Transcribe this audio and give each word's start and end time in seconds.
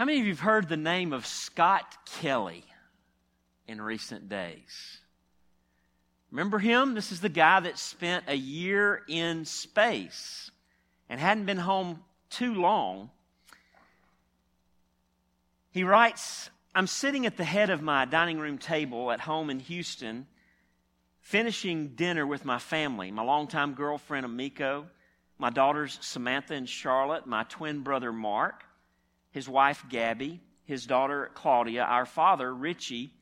How 0.00 0.06
many 0.06 0.18
of 0.20 0.24
you 0.24 0.32
have 0.32 0.40
heard 0.40 0.66
the 0.66 0.78
name 0.78 1.12
of 1.12 1.26
Scott 1.26 1.84
Kelly 2.06 2.64
in 3.68 3.82
recent 3.82 4.30
days? 4.30 4.98
Remember 6.30 6.58
him? 6.58 6.94
This 6.94 7.12
is 7.12 7.20
the 7.20 7.28
guy 7.28 7.60
that 7.60 7.78
spent 7.78 8.24
a 8.26 8.34
year 8.34 9.02
in 9.08 9.44
space 9.44 10.50
and 11.10 11.20
hadn't 11.20 11.44
been 11.44 11.58
home 11.58 12.02
too 12.30 12.54
long. 12.54 13.10
He 15.70 15.84
writes, 15.84 16.48
I'm 16.74 16.86
sitting 16.86 17.26
at 17.26 17.36
the 17.36 17.44
head 17.44 17.68
of 17.68 17.82
my 17.82 18.06
dining 18.06 18.38
room 18.38 18.56
table 18.56 19.12
at 19.12 19.20
home 19.20 19.50
in 19.50 19.60
Houston, 19.60 20.26
finishing 21.20 21.88
dinner 21.88 22.26
with 22.26 22.46
my 22.46 22.58
family, 22.58 23.10
my 23.10 23.22
longtime 23.22 23.74
girlfriend, 23.74 24.24
Amiko, 24.24 24.86
my 25.36 25.50
daughters, 25.50 25.98
Samantha 26.00 26.54
and 26.54 26.66
Charlotte, 26.66 27.26
my 27.26 27.42
twin 27.42 27.80
brother, 27.80 28.14
Mark, 28.14 28.64
his 29.30 29.48
wife, 29.48 29.84
Gabby, 29.88 30.40
his 30.64 30.86
daughter, 30.86 31.30
Claudia, 31.34 31.82
our 31.82 32.06
father, 32.06 32.52
Richie, 32.52 33.12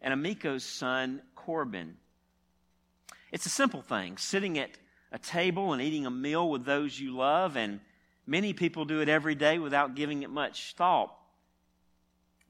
and 0.00 0.12
Amiko's 0.12 0.64
son, 0.64 1.22
Corbin. 1.34 1.96
It's 3.30 3.46
a 3.46 3.50
simple 3.50 3.82
thing 3.82 4.18
sitting 4.18 4.58
at 4.58 4.70
a 5.10 5.18
table 5.18 5.72
and 5.72 5.82
eating 5.82 6.06
a 6.06 6.10
meal 6.10 6.48
with 6.48 6.64
those 6.64 6.98
you 6.98 7.14
love, 7.16 7.56
and 7.56 7.80
many 8.26 8.52
people 8.52 8.84
do 8.84 9.00
it 9.00 9.08
every 9.08 9.34
day 9.34 9.58
without 9.58 9.94
giving 9.94 10.22
it 10.22 10.30
much 10.30 10.74
thought. 10.76 11.14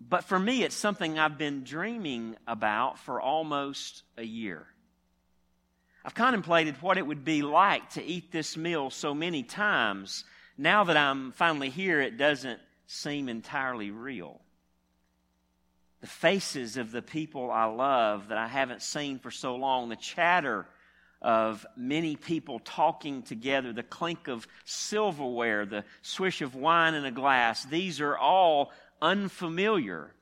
But 0.01 0.25
for 0.25 0.39
me, 0.39 0.65
it's 0.65 0.75
something 0.75 1.19
I've 1.19 1.39
been 1.39 1.63
dreaming 1.63 2.37
about 2.47 2.99
for 2.99 3.21
almost 3.21 4.03
a 4.17 4.25
year. 4.25 4.67
I've 6.05 6.15
contemplated 6.15 6.83
what 6.83 6.99
it 6.99 7.07
would 7.07 7.25
be 7.25 7.43
like 7.43 7.91
to 7.91 8.03
eat 8.03 8.33
this 8.33 8.57
meal 8.57 8.91
so 8.91 9.15
many 9.15 9.45
times. 9.45 10.25
Now 10.59 10.85
that 10.85 10.97
I'm 10.97 11.31
finally 11.33 11.71
here, 11.71 12.01
it 12.01 12.17
doesn't 12.17 12.61
seem 12.93 13.29
entirely 13.29 13.91
real. 13.91 14.41
The 16.01 16.07
faces 16.07 16.77
of 16.77 16.93
the 16.93 17.03
people 17.03 17.51
I 17.51 17.65
love 17.65 18.29
that 18.29 18.39
I 18.39 18.47
haven't 18.47 18.83
seen 18.83 19.19
for 19.19 19.31
so 19.31 19.57
long, 19.57 19.89
the 19.89 19.97
chatter 19.97 20.67
of 21.23 21.65
many 21.77 22.17
people 22.17 22.59
talking 22.59 23.23
together, 23.23 23.73
the 23.73 23.83
clink 23.83 24.29
of 24.29 24.47
silverware, 24.65 25.65
the 25.65 25.85
swish 26.03 26.43
of 26.43 26.55
wine 26.55 26.95
in 26.95 27.05
a 27.05 27.13
glass, 27.13 27.65
these 27.65 28.01
are 28.01 28.19
all 28.19 28.73
unfamiliar. 29.01 30.13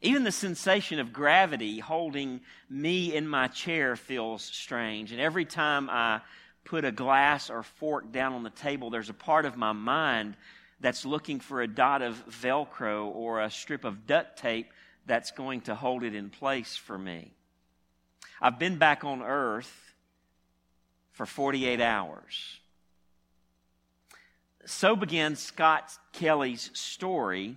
Even 0.00 0.24
the 0.24 0.32
sensation 0.32 0.98
of 0.98 1.12
gravity 1.12 1.78
holding 1.78 2.40
me 2.68 3.14
in 3.14 3.28
my 3.28 3.46
chair 3.46 3.94
feels 3.94 4.42
strange. 4.42 5.12
And 5.12 5.20
every 5.20 5.44
time 5.44 5.88
I 5.88 6.22
put 6.64 6.84
a 6.84 6.90
glass 6.90 7.50
or 7.50 7.62
fork 7.62 8.10
down 8.10 8.32
on 8.32 8.42
the 8.42 8.50
table, 8.50 8.90
there's 8.90 9.10
a 9.10 9.14
part 9.14 9.44
of 9.44 9.56
my 9.56 9.72
mind 9.72 10.34
that's 10.82 11.06
looking 11.06 11.40
for 11.40 11.62
a 11.62 11.68
dot 11.68 12.02
of 12.02 12.22
Velcro 12.28 13.06
or 13.06 13.40
a 13.40 13.50
strip 13.50 13.84
of 13.84 14.06
duct 14.06 14.36
tape 14.36 14.70
that's 15.06 15.30
going 15.30 15.62
to 15.62 15.74
hold 15.74 16.02
it 16.02 16.14
in 16.14 16.28
place 16.28 16.76
for 16.76 16.98
me. 16.98 17.32
I've 18.40 18.58
been 18.58 18.76
back 18.76 19.04
on 19.04 19.22
earth 19.22 19.94
for 21.12 21.24
48 21.24 21.80
hours. 21.80 22.58
So 24.64 24.94
began 24.96 25.36
Scott 25.36 25.96
Kelly's 26.12 26.70
story 26.74 27.56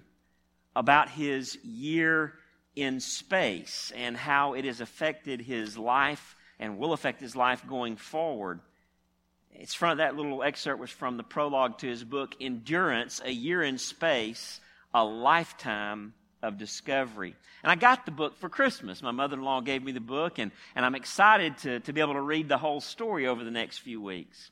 about 0.75 1.09
his 1.09 1.57
year 1.63 2.33
in 2.75 2.99
space 2.99 3.91
and 3.95 4.17
how 4.17 4.53
it 4.53 4.65
has 4.65 4.81
affected 4.81 5.41
his 5.41 5.77
life 5.77 6.35
and 6.59 6.77
will 6.77 6.93
affect 6.93 7.21
his 7.21 7.35
life 7.35 7.65
going 7.67 7.95
forward. 7.95 8.59
It's 9.59 9.73
from 9.73 9.97
that 9.97 10.15
little 10.15 10.43
excerpt 10.43 10.79
was 10.79 10.91
from 10.91 11.17
the 11.17 11.23
prologue 11.23 11.77
to 11.79 11.87
his 11.87 12.03
book, 12.03 12.35
Endurance, 12.41 13.21
A 13.23 13.31
Year 13.31 13.63
in 13.63 13.77
Space, 13.77 14.59
A 14.93 15.03
Lifetime 15.03 16.13
of 16.43 16.57
Discovery. 16.57 17.35
And 17.63 17.71
I 17.71 17.75
got 17.75 18.05
the 18.05 18.11
book 18.11 18.37
for 18.37 18.49
Christmas. 18.49 19.01
My 19.01 19.11
mother 19.11 19.37
in 19.37 19.43
law 19.43 19.61
gave 19.61 19.83
me 19.83 19.91
the 19.91 19.99
book, 19.99 20.39
and, 20.39 20.51
and 20.75 20.85
I'm 20.85 20.95
excited 20.95 21.57
to, 21.59 21.79
to 21.81 21.93
be 21.93 22.01
able 22.01 22.13
to 22.13 22.21
read 22.21 22.49
the 22.49 22.57
whole 22.57 22.81
story 22.81 23.27
over 23.27 23.44
the 23.44 23.51
next 23.51 23.79
few 23.79 24.01
weeks. 24.01 24.51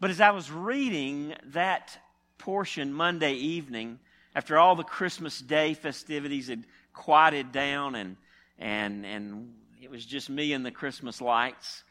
But 0.00 0.10
as 0.10 0.20
I 0.20 0.30
was 0.30 0.50
reading 0.50 1.34
that 1.46 1.98
portion 2.38 2.92
Monday 2.92 3.34
evening, 3.34 3.98
after 4.34 4.58
all 4.58 4.76
the 4.76 4.84
Christmas 4.84 5.40
Day 5.40 5.74
festivities 5.74 6.48
had 6.48 6.64
quieted 6.92 7.52
down 7.52 7.94
and, 7.94 8.16
and, 8.58 9.04
and 9.04 9.54
it 9.82 9.90
was 9.90 10.04
just 10.04 10.30
me 10.30 10.52
and 10.52 10.64
the 10.64 10.70
Christmas 10.70 11.20
lights, 11.20 11.83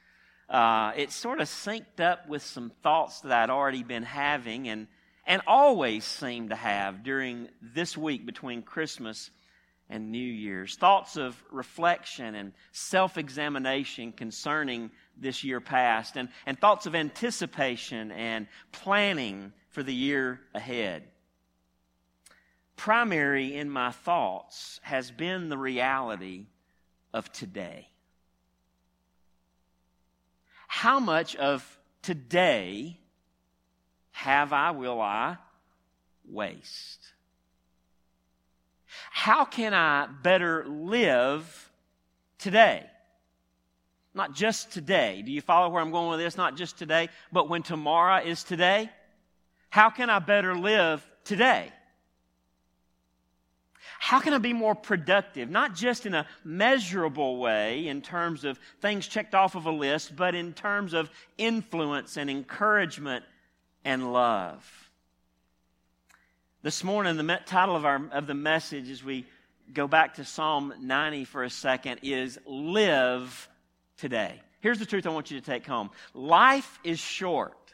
uh, 0.53 0.91
it 0.95 1.11
sort 1.11 1.41
of 1.41 1.47
synced 1.47 1.99
up 1.99 2.29
with 2.29 2.43
some 2.43 2.71
thoughts 2.83 3.21
that 3.21 3.31
I'd 3.31 3.49
already 3.49 3.81
been 3.81 4.03
having 4.03 4.69
and, 4.69 4.87
and 5.25 5.41
always 5.47 6.05
seemed 6.05 6.51
to 6.51 6.55
have 6.55 7.03
during 7.03 7.49
this 7.59 7.97
week 7.97 8.23
between 8.23 8.61
Christmas 8.61 9.31
and 9.89 10.11
New 10.11 10.19
Year's. 10.19 10.75
Thoughts 10.75 11.17
of 11.17 11.35
reflection 11.51 12.35
and 12.35 12.53
self 12.71 13.17
examination 13.17 14.11
concerning 14.11 14.91
this 15.17 15.43
year 15.43 15.59
past, 15.59 16.17
and, 16.17 16.29
and 16.45 16.59
thoughts 16.59 16.85
of 16.85 16.93
anticipation 16.93 18.11
and 18.11 18.47
planning 18.71 19.53
for 19.69 19.81
the 19.81 19.93
year 19.93 20.39
ahead. 20.53 21.03
Primary 22.75 23.55
in 23.55 23.71
my 23.71 23.89
thoughts 23.89 24.79
has 24.83 25.09
been 25.09 25.49
the 25.49 25.57
reality 25.57 26.45
of 27.11 27.31
today. 27.31 27.87
How 30.75 30.99
much 30.99 31.35
of 31.35 31.79
today 32.01 32.97
have 34.11 34.51
I, 34.51 34.71
will 34.71 34.99
I 34.99 35.37
waste? 36.27 37.13
How 39.11 39.45
can 39.45 39.75
I 39.75 40.07
better 40.07 40.65
live 40.67 41.71
today? 42.39 42.83
Not 44.15 44.33
just 44.33 44.71
today. 44.71 45.21
Do 45.21 45.31
you 45.31 45.41
follow 45.41 45.69
where 45.69 45.79
I'm 45.79 45.91
going 45.91 46.09
with 46.09 46.19
this? 46.19 46.37
Not 46.37 46.57
just 46.57 46.79
today, 46.79 47.09
but 47.31 47.47
when 47.47 47.61
tomorrow 47.61 48.23
is 48.23 48.43
today. 48.43 48.89
How 49.69 49.91
can 49.91 50.09
I 50.09 50.17
better 50.17 50.55
live 50.55 51.07
today? 51.23 51.71
How 54.03 54.19
can 54.19 54.33
I 54.33 54.37
be 54.37 54.51
more 54.51 54.75
productive? 54.75 55.49
Not 55.49 55.75
just 55.75 56.05
in 56.05 56.13
a 56.13 56.27
measurable 56.43 57.37
way 57.37 57.87
in 57.87 58.01
terms 58.01 58.43
of 58.43 58.59
things 58.81 59.07
checked 59.07 59.33
off 59.33 59.55
of 59.55 59.65
a 59.65 59.71
list, 59.71 60.13
but 60.13 60.35
in 60.35 60.51
terms 60.51 60.91
of 60.91 61.09
influence 61.37 62.17
and 62.17 62.29
encouragement 62.29 63.23
and 63.85 64.11
love. 64.11 64.91
This 66.63 66.83
morning, 66.83 67.15
the 67.15 67.39
title 67.45 67.77
of, 67.77 67.85
our, 67.85 68.05
of 68.11 68.27
the 68.27 68.33
message 68.33 68.89
as 68.89 69.05
we 69.05 69.25
go 69.73 69.87
back 69.87 70.15
to 70.15 70.25
Psalm 70.25 70.73
90 70.81 71.23
for 71.23 71.45
a 71.45 71.49
second 71.49 72.01
is 72.03 72.37
Live 72.45 73.47
Today. 73.95 74.41
Here's 74.59 74.79
the 74.79 74.85
truth 74.85 75.07
I 75.07 75.11
want 75.11 75.31
you 75.31 75.39
to 75.39 75.45
take 75.45 75.65
home 75.65 75.91
life 76.13 76.77
is 76.83 76.99
short. 76.99 77.73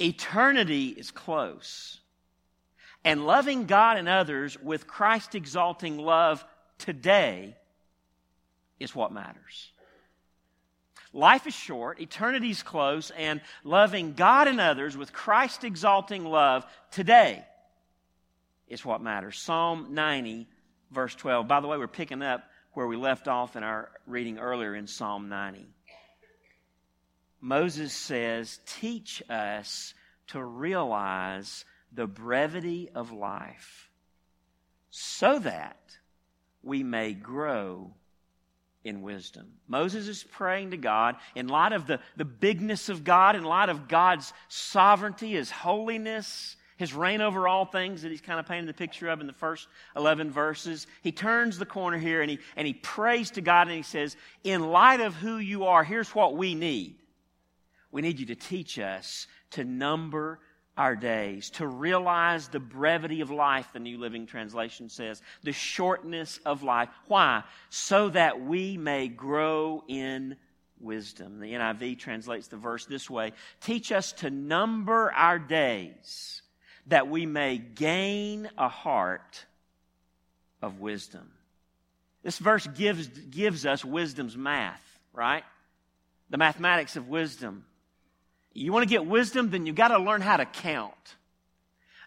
Eternity 0.00 0.88
is 0.88 1.12
close. 1.12 2.00
And 3.04 3.26
loving 3.26 3.66
God 3.66 3.96
and 3.96 4.08
others 4.08 4.58
with 4.60 4.86
Christ 4.86 5.34
exalting 5.34 5.98
love 5.98 6.44
today 6.78 7.56
is 8.78 8.94
what 8.94 9.12
matters. 9.12 9.72
Life 11.12 11.46
is 11.46 11.54
short, 11.54 12.00
eternity 12.00 12.50
is 12.50 12.62
close, 12.62 13.10
and 13.10 13.40
loving 13.64 14.12
God 14.12 14.46
and 14.46 14.60
others 14.60 14.96
with 14.96 15.12
Christ 15.12 15.64
exalting 15.64 16.24
love 16.24 16.66
today 16.90 17.44
is 18.68 18.84
what 18.84 19.00
matters. 19.00 19.38
Psalm 19.38 19.88
90, 19.94 20.46
verse 20.90 21.14
12. 21.14 21.48
By 21.48 21.60
the 21.60 21.66
way, 21.66 21.78
we're 21.78 21.88
picking 21.88 22.22
up 22.22 22.44
where 22.72 22.86
we 22.86 22.96
left 22.96 23.26
off 23.26 23.56
in 23.56 23.62
our 23.62 23.90
reading 24.06 24.38
earlier 24.38 24.74
in 24.74 24.86
Psalm 24.86 25.28
90. 25.28 25.66
Moses 27.40 27.92
says, 27.92 28.60
Teach 28.66 29.22
us 29.30 29.94
to 30.28 30.44
realize 30.44 31.64
the 31.92 32.06
brevity 32.06 32.88
of 32.94 33.12
life 33.12 33.90
so 34.90 35.38
that 35.38 35.78
we 36.62 36.82
may 36.82 37.12
grow 37.12 37.92
in 38.84 39.02
wisdom. 39.02 39.46
Moses 39.66 40.08
is 40.08 40.24
praying 40.24 40.70
to 40.70 40.76
God 40.76 41.16
in 41.34 41.48
light 41.48 41.72
of 41.72 41.86
the, 41.86 42.00
the 42.16 42.24
bigness 42.24 42.88
of 42.88 43.04
God, 43.04 43.36
in 43.36 43.44
light 43.44 43.68
of 43.68 43.88
God's 43.88 44.32
sovereignty, 44.48 45.32
His 45.32 45.50
holiness, 45.50 46.56
His 46.76 46.94
reign 46.94 47.20
over 47.20 47.46
all 47.46 47.64
things 47.64 48.02
that 48.02 48.10
He's 48.10 48.20
kind 48.20 48.40
of 48.40 48.46
painted 48.46 48.68
the 48.68 48.74
picture 48.74 49.08
of 49.08 49.20
in 49.20 49.26
the 49.26 49.32
first 49.32 49.68
11 49.96 50.30
verses. 50.30 50.86
He 51.02 51.12
turns 51.12 51.58
the 51.58 51.66
corner 51.66 51.98
here 51.98 52.22
and 52.22 52.30
he, 52.30 52.38
and 52.56 52.66
he 52.66 52.74
prays 52.74 53.30
to 53.32 53.40
God 53.40 53.68
and 53.68 53.76
he 53.76 53.82
says, 53.82 54.16
In 54.44 54.70
light 54.70 55.00
of 55.00 55.14
who 55.14 55.38
you 55.38 55.64
are, 55.64 55.84
here's 55.84 56.14
what 56.14 56.36
we 56.36 56.54
need. 56.54 56.96
We 57.90 58.02
need 58.02 58.20
you 58.20 58.26
to 58.26 58.34
teach 58.34 58.78
us 58.78 59.26
to 59.50 59.64
number 59.64 60.40
our 60.78 60.94
days, 60.94 61.50
to 61.50 61.66
realize 61.66 62.48
the 62.48 62.60
brevity 62.60 63.20
of 63.20 63.30
life, 63.30 63.68
the 63.72 63.80
New 63.80 63.98
Living 63.98 64.26
Translation 64.26 64.88
says, 64.88 65.20
the 65.42 65.52
shortness 65.52 66.38
of 66.46 66.62
life. 66.62 66.88
Why? 67.08 67.42
So 67.68 68.08
that 68.10 68.40
we 68.40 68.78
may 68.78 69.08
grow 69.08 69.82
in 69.88 70.36
wisdom. 70.80 71.40
The 71.40 71.52
NIV 71.52 71.98
translates 71.98 72.46
the 72.46 72.56
verse 72.56 72.86
this 72.86 73.10
way 73.10 73.32
Teach 73.60 73.90
us 73.90 74.12
to 74.12 74.30
number 74.30 75.12
our 75.12 75.38
days 75.38 76.42
that 76.86 77.08
we 77.08 77.26
may 77.26 77.58
gain 77.58 78.48
a 78.56 78.68
heart 78.68 79.44
of 80.62 80.78
wisdom. 80.78 81.28
This 82.22 82.38
verse 82.38 82.66
gives, 82.66 83.08
gives 83.08 83.66
us 83.66 83.84
wisdom's 83.84 84.36
math, 84.36 84.82
right? 85.12 85.44
The 86.30 86.38
mathematics 86.38 86.96
of 86.96 87.08
wisdom. 87.08 87.64
You 88.52 88.72
want 88.72 88.82
to 88.82 88.88
get 88.88 89.06
wisdom, 89.06 89.50
then 89.50 89.66
you 89.66 89.72
got 89.72 89.88
to 89.88 89.98
learn 89.98 90.20
how 90.20 90.36
to 90.36 90.44
count. 90.44 90.94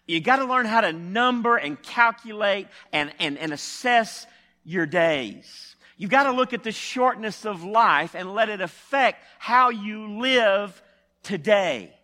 You 0.06 0.20
got 0.20 0.36
to 0.36 0.44
learn 0.44 0.66
how 0.66 0.80
to 0.80 0.92
number 0.92 1.56
and 1.56 1.80
calculate 1.80 2.66
and, 2.92 3.12
and, 3.18 3.38
and 3.38 3.52
assess 3.52 4.26
your 4.64 4.86
days. 4.86 5.76
You've 5.96 6.10
got 6.10 6.24
to 6.24 6.32
look 6.32 6.52
at 6.52 6.64
the 6.64 6.72
shortness 6.72 7.46
of 7.46 7.62
life 7.62 8.14
and 8.14 8.34
let 8.34 8.48
it 8.48 8.60
affect 8.60 9.24
how 9.38 9.70
you 9.70 10.20
live 10.20 10.82
today. 11.22 11.94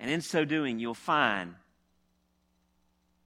And 0.00 0.10
in 0.10 0.20
so 0.20 0.44
doing, 0.44 0.78
you'll 0.78 0.94
find 0.94 1.54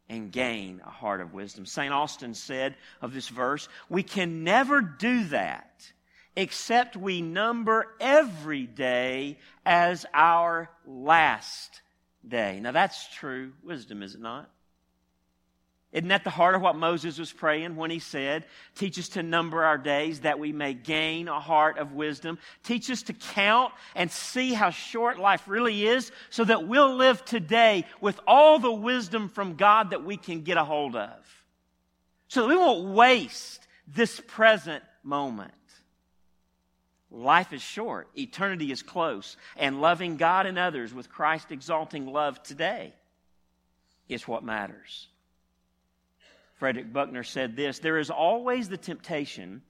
and 0.09 0.31
gain 0.31 0.83
a 0.85 0.91
heart 0.91 1.21
of 1.21 1.33
wisdom. 1.33 1.65
St. 1.65 1.93
Austin 1.93 2.35
said 2.35 2.75
of 3.01 3.15
this 3.15 3.29
verse, 3.29 3.69
we 3.89 4.03
can 4.03 4.45
never 4.45 4.81
do 4.81 5.25
that 5.25 5.91
except 6.37 6.97
we 6.97 7.21
number 7.23 7.87
every 8.01 8.67
day 8.67 9.39
as 9.65 10.07
our 10.15 10.71
last 10.87 11.83
day. 12.27 12.61
Now 12.61 12.73
that's 12.73 13.13
true 13.15 13.53
wisdom, 13.63 14.03
is 14.03 14.15
it 14.15 14.21
not? 14.21 14.51
Isn't 15.93 16.09
that 16.09 16.25
the 16.25 16.31
heart 16.31 16.55
of 16.55 16.63
what 16.63 16.75
Moses 16.75 17.19
was 17.19 17.31
praying 17.31 17.77
when 17.77 17.91
he 17.91 17.99
said, 17.99 18.47
Teach 18.75 18.99
us 18.99 19.11
to 19.11 19.23
number 19.23 19.63
our 19.63 19.77
days 19.77 20.21
that 20.21 20.39
we 20.39 20.51
may 20.51 20.73
gain 20.73 21.29
a 21.29 21.39
heart 21.39 21.77
of 21.77 21.93
wisdom. 21.93 22.39
Teach 22.63 22.91
us 22.91 23.03
to 23.05 23.13
count 23.13 23.75
and 23.95 24.11
see 24.11 24.55
how 24.55 24.71
short 24.71 25.19
life 25.19 25.47
really 25.47 25.87
is 25.87 26.11
so 26.31 26.45
that 26.45 26.67
we'll 26.67 26.97
live 26.97 27.23
today 27.27 27.85
with 28.01 28.19
all 28.27 28.59
the 28.59 28.73
wisdom 28.73 29.29
from 29.29 29.57
God 29.57 29.91
that 29.91 30.03
we 30.03 30.17
can 30.17 30.41
get 30.41 30.57
a 30.57 30.65
hold 30.65 30.97
of. 30.97 31.11
So 32.29 32.43
that 32.43 32.49
we 32.49 32.57
won't 32.57 32.95
waste 32.95 33.67
this 33.87 34.19
present 34.27 34.83
moment. 35.03 35.53
Life 37.13 37.53
is 37.53 37.61
short, 37.61 38.09
eternity 38.17 38.73
is 38.73 38.83
close, 38.83 39.37
and 39.59 39.83
loving 39.83 40.17
God 40.17 40.47
and 40.47 40.59
others 40.59 40.95
with 40.95 41.11
Christ 41.11 41.53
exalting 41.53 42.07
love 42.07 42.43
today 42.43 42.95
is 44.09 44.27
what 44.27 44.43
matters. 44.43 45.09
Frederick 46.55 46.91
Buckner 46.91 47.23
said 47.23 47.55
this 47.55 47.81
There 47.81 47.99
is 47.99 48.09
always 48.09 48.71
the 48.71 48.79
temptation 48.79 49.61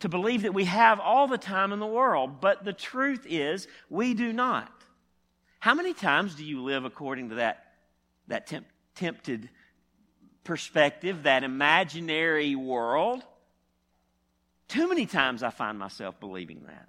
to 0.00 0.10
believe 0.10 0.42
that 0.42 0.52
we 0.52 0.66
have 0.66 1.00
all 1.00 1.26
the 1.26 1.38
time 1.38 1.72
in 1.72 1.78
the 1.78 1.86
world, 1.86 2.38
but 2.38 2.64
the 2.64 2.72
truth 2.74 3.26
is 3.26 3.66
we 3.88 4.12
do 4.12 4.30
not. 4.30 4.70
How 5.58 5.74
many 5.74 5.94
times 5.94 6.34
do 6.34 6.44
you 6.44 6.62
live 6.62 6.84
according 6.84 7.30
to 7.30 7.36
that, 7.36 7.64
that 8.28 8.46
temp, 8.46 8.66
tempted 8.94 9.48
perspective, 10.44 11.22
that 11.22 11.44
imaginary 11.44 12.54
world? 12.56 13.22
Too 14.70 14.88
many 14.88 15.04
times 15.04 15.42
I 15.42 15.50
find 15.50 15.80
myself 15.80 16.20
believing 16.20 16.62
that. 16.68 16.88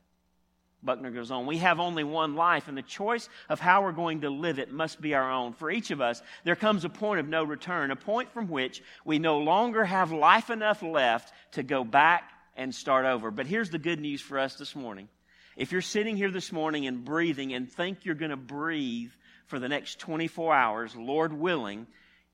Buckner 0.84 1.10
goes 1.10 1.32
on, 1.32 1.48
we 1.48 1.58
have 1.58 1.80
only 1.80 2.04
one 2.04 2.36
life, 2.36 2.68
and 2.68 2.78
the 2.78 2.84
choice 2.84 3.28
of 3.50 3.60
how 3.60 3.82
we're 3.82 3.92
going 3.92 4.22
to 4.22 4.30
live 4.30 4.60
it 4.60 4.72
must 4.72 5.02
be 5.02 5.16
our 5.16 5.32
own. 5.32 5.54
For 5.54 5.72
each 5.72 5.90
of 5.90 6.00
us, 6.00 6.22
there 6.44 6.56
comes 6.56 6.86
a 6.86 6.90
point 6.90 7.20
of 7.20 7.28
no 7.28 7.44
return, 7.44 7.90
a 7.90 7.96
point 7.96 8.32
from 8.34 8.50
which 8.50 8.84
we 9.04 9.18
no 9.18 9.40
longer 9.40 9.84
have 9.84 10.12
life 10.12 10.52
enough 10.52 10.84
left 10.84 11.34
to 11.54 11.64
go 11.64 11.84
back 11.84 12.32
and 12.56 12.74
start 12.74 13.06
over. 13.06 13.32
But 13.32 13.48
here's 13.48 13.72
the 13.72 13.80
good 13.80 14.00
news 14.00 14.22
for 14.22 14.38
us 14.38 14.56
this 14.56 14.76
morning. 14.76 15.10
If 15.58 15.72
you're 15.72 15.82
sitting 15.82 16.18
here 16.18 16.32
this 16.32 16.52
morning 16.52 16.86
and 16.86 17.04
breathing 17.04 17.54
and 17.54 17.72
think 17.72 18.06
you're 18.06 18.14
going 18.14 18.30
to 18.30 18.38
breathe 18.38 19.12
for 19.48 19.58
the 19.58 19.70
next 19.70 19.98
24 20.00 20.54
hours, 20.54 20.96
Lord 20.96 21.34
willing, 21.34 21.88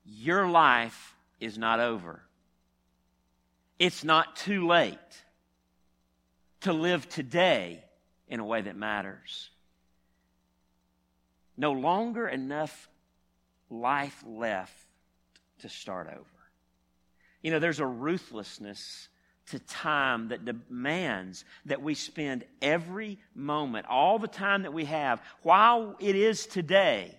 your 0.04 0.46
life 0.46 1.14
is 1.40 1.56
not 1.56 1.80
over. 1.80 2.20
It's 3.78 4.04
not 4.04 4.36
too 4.36 4.66
late 4.66 4.98
to 6.60 6.72
live 6.72 7.08
today 7.08 7.84
in 8.28 8.40
a 8.40 8.44
way 8.44 8.60
that 8.60 8.76
matters. 8.76 9.50
No 11.56 11.72
longer 11.72 12.28
enough 12.28 12.88
life 13.70 14.22
left 14.26 14.86
to 15.60 15.68
start 15.68 16.08
over. 16.08 16.24
You 17.42 17.50
know, 17.50 17.58
there's 17.58 17.80
a 17.80 17.86
ruthlessness 17.86 19.08
to 19.50 19.58
time 19.58 20.28
that 20.28 20.44
demands 20.44 21.44
that 21.66 21.82
we 21.82 21.94
spend 21.94 22.44
every 22.60 23.18
moment, 23.34 23.86
all 23.88 24.18
the 24.18 24.28
time 24.28 24.62
that 24.62 24.72
we 24.72 24.84
have, 24.84 25.22
while 25.42 25.96
it 26.00 26.16
is 26.16 26.46
today. 26.46 27.14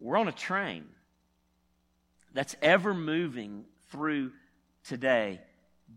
We're 0.00 0.18
on 0.18 0.28
a 0.28 0.32
train 0.32 0.84
that's 2.34 2.54
ever 2.62 2.92
moving 2.94 3.64
through 3.90 4.32
today. 4.88 5.40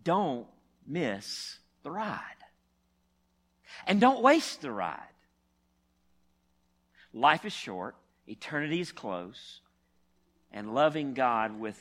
Don't 0.04 0.48
miss 0.86 1.58
the 1.84 1.92
ride. 1.92 2.20
And 3.88 4.00
don't 4.00 4.22
waste 4.22 4.62
the 4.62 4.72
ride. 4.72 5.00
Life 7.14 7.46
is 7.46 7.54
short, 7.54 7.96
eternity 8.28 8.80
is 8.80 8.92
close, 8.92 9.62
and 10.52 10.74
loving 10.74 11.14
God 11.14 11.60
with 11.60 11.80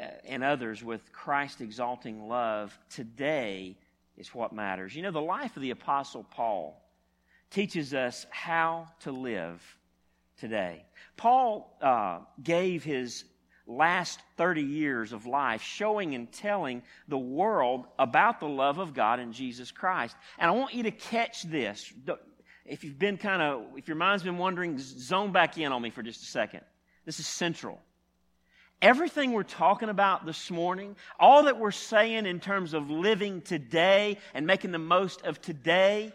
uh, 0.00 0.04
and 0.24 0.42
others 0.42 0.82
with 0.82 1.12
Christ 1.12 1.60
exalting 1.60 2.28
love 2.28 2.76
today 2.88 3.76
is 4.16 4.34
what 4.34 4.52
matters. 4.52 4.94
You 4.94 5.02
know, 5.02 5.10
the 5.10 5.20
life 5.20 5.56
of 5.56 5.62
the 5.62 5.70
Apostle 5.70 6.24
Paul 6.30 6.80
teaches 7.50 7.92
us 7.92 8.26
how 8.30 8.86
to 9.00 9.12
live 9.12 9.60
today. 10.38 10.84
Paul 11.16 11.76
uh, 11.82 12.20
gave 12.42 12.84
his 12.84 13.24
last 13.70 14.20
30 14.36 14.62
years 14.62 15.12
of 15.12 15.26
life 15.26 15.62
showing 15.62 16.14
and 16.14 16.30
telling 16.32 16.82
the 17.08 17.18
world 17.18 17.86
about 17.98 18.40
the 18.40 18.48
love 18.48 18.78
of 18.78 18.94
God 18.94 19.20
in 19.20 19.32
Jesus 19.32 19.70
Christ. 19.70 20.16
And 20.38 20.50
I 20.50 20.54
want 20.54 20.74
you 20.74 20.82
to 20.84 20.90
catch 20.90 21.42
this. 21.44 21.92
If 22.66 22.84
you've 22.84 22.98
been 22.98 23.16
kind 23.16 23.40
of, 23.40 23.64
if 23.76 23.88
your 23.88 23.96
mind's 23.96 24.22
been 24.22 24.38
wondering, 24.38 24.78
zone 24.78 25.32
back 25.32 25.56
in 25.56 25.72
on 25.72 25.80
me 25.80 25.90
for 25.90 26.02
just 26.02 26.22
a 26.22 26.26
second. 26.26 26.60
This 27.06 27.20
is 27.20 27.26
central. 27.26 27.80
Everything 28.82 29.32
we're 29.32 29.42
talking 29.42 29.88
about 29.88 30.24
this 30.24 30.50
morning, 30.50 30.96
all 31.18 31.44
that 31.44 31.58
we're 31.58 31.70
saying 31.70 32.26
in 32.26 32.40
terms 32.40 32.72
of 32.72 32.90
living 32.90 33.42
today 33.42 34.18
and 34.32 34.46
making 34.46 34.72
the 34.72 34.78
most 34.78 35.22
of 35.22 35.40
today, 35.40 36.12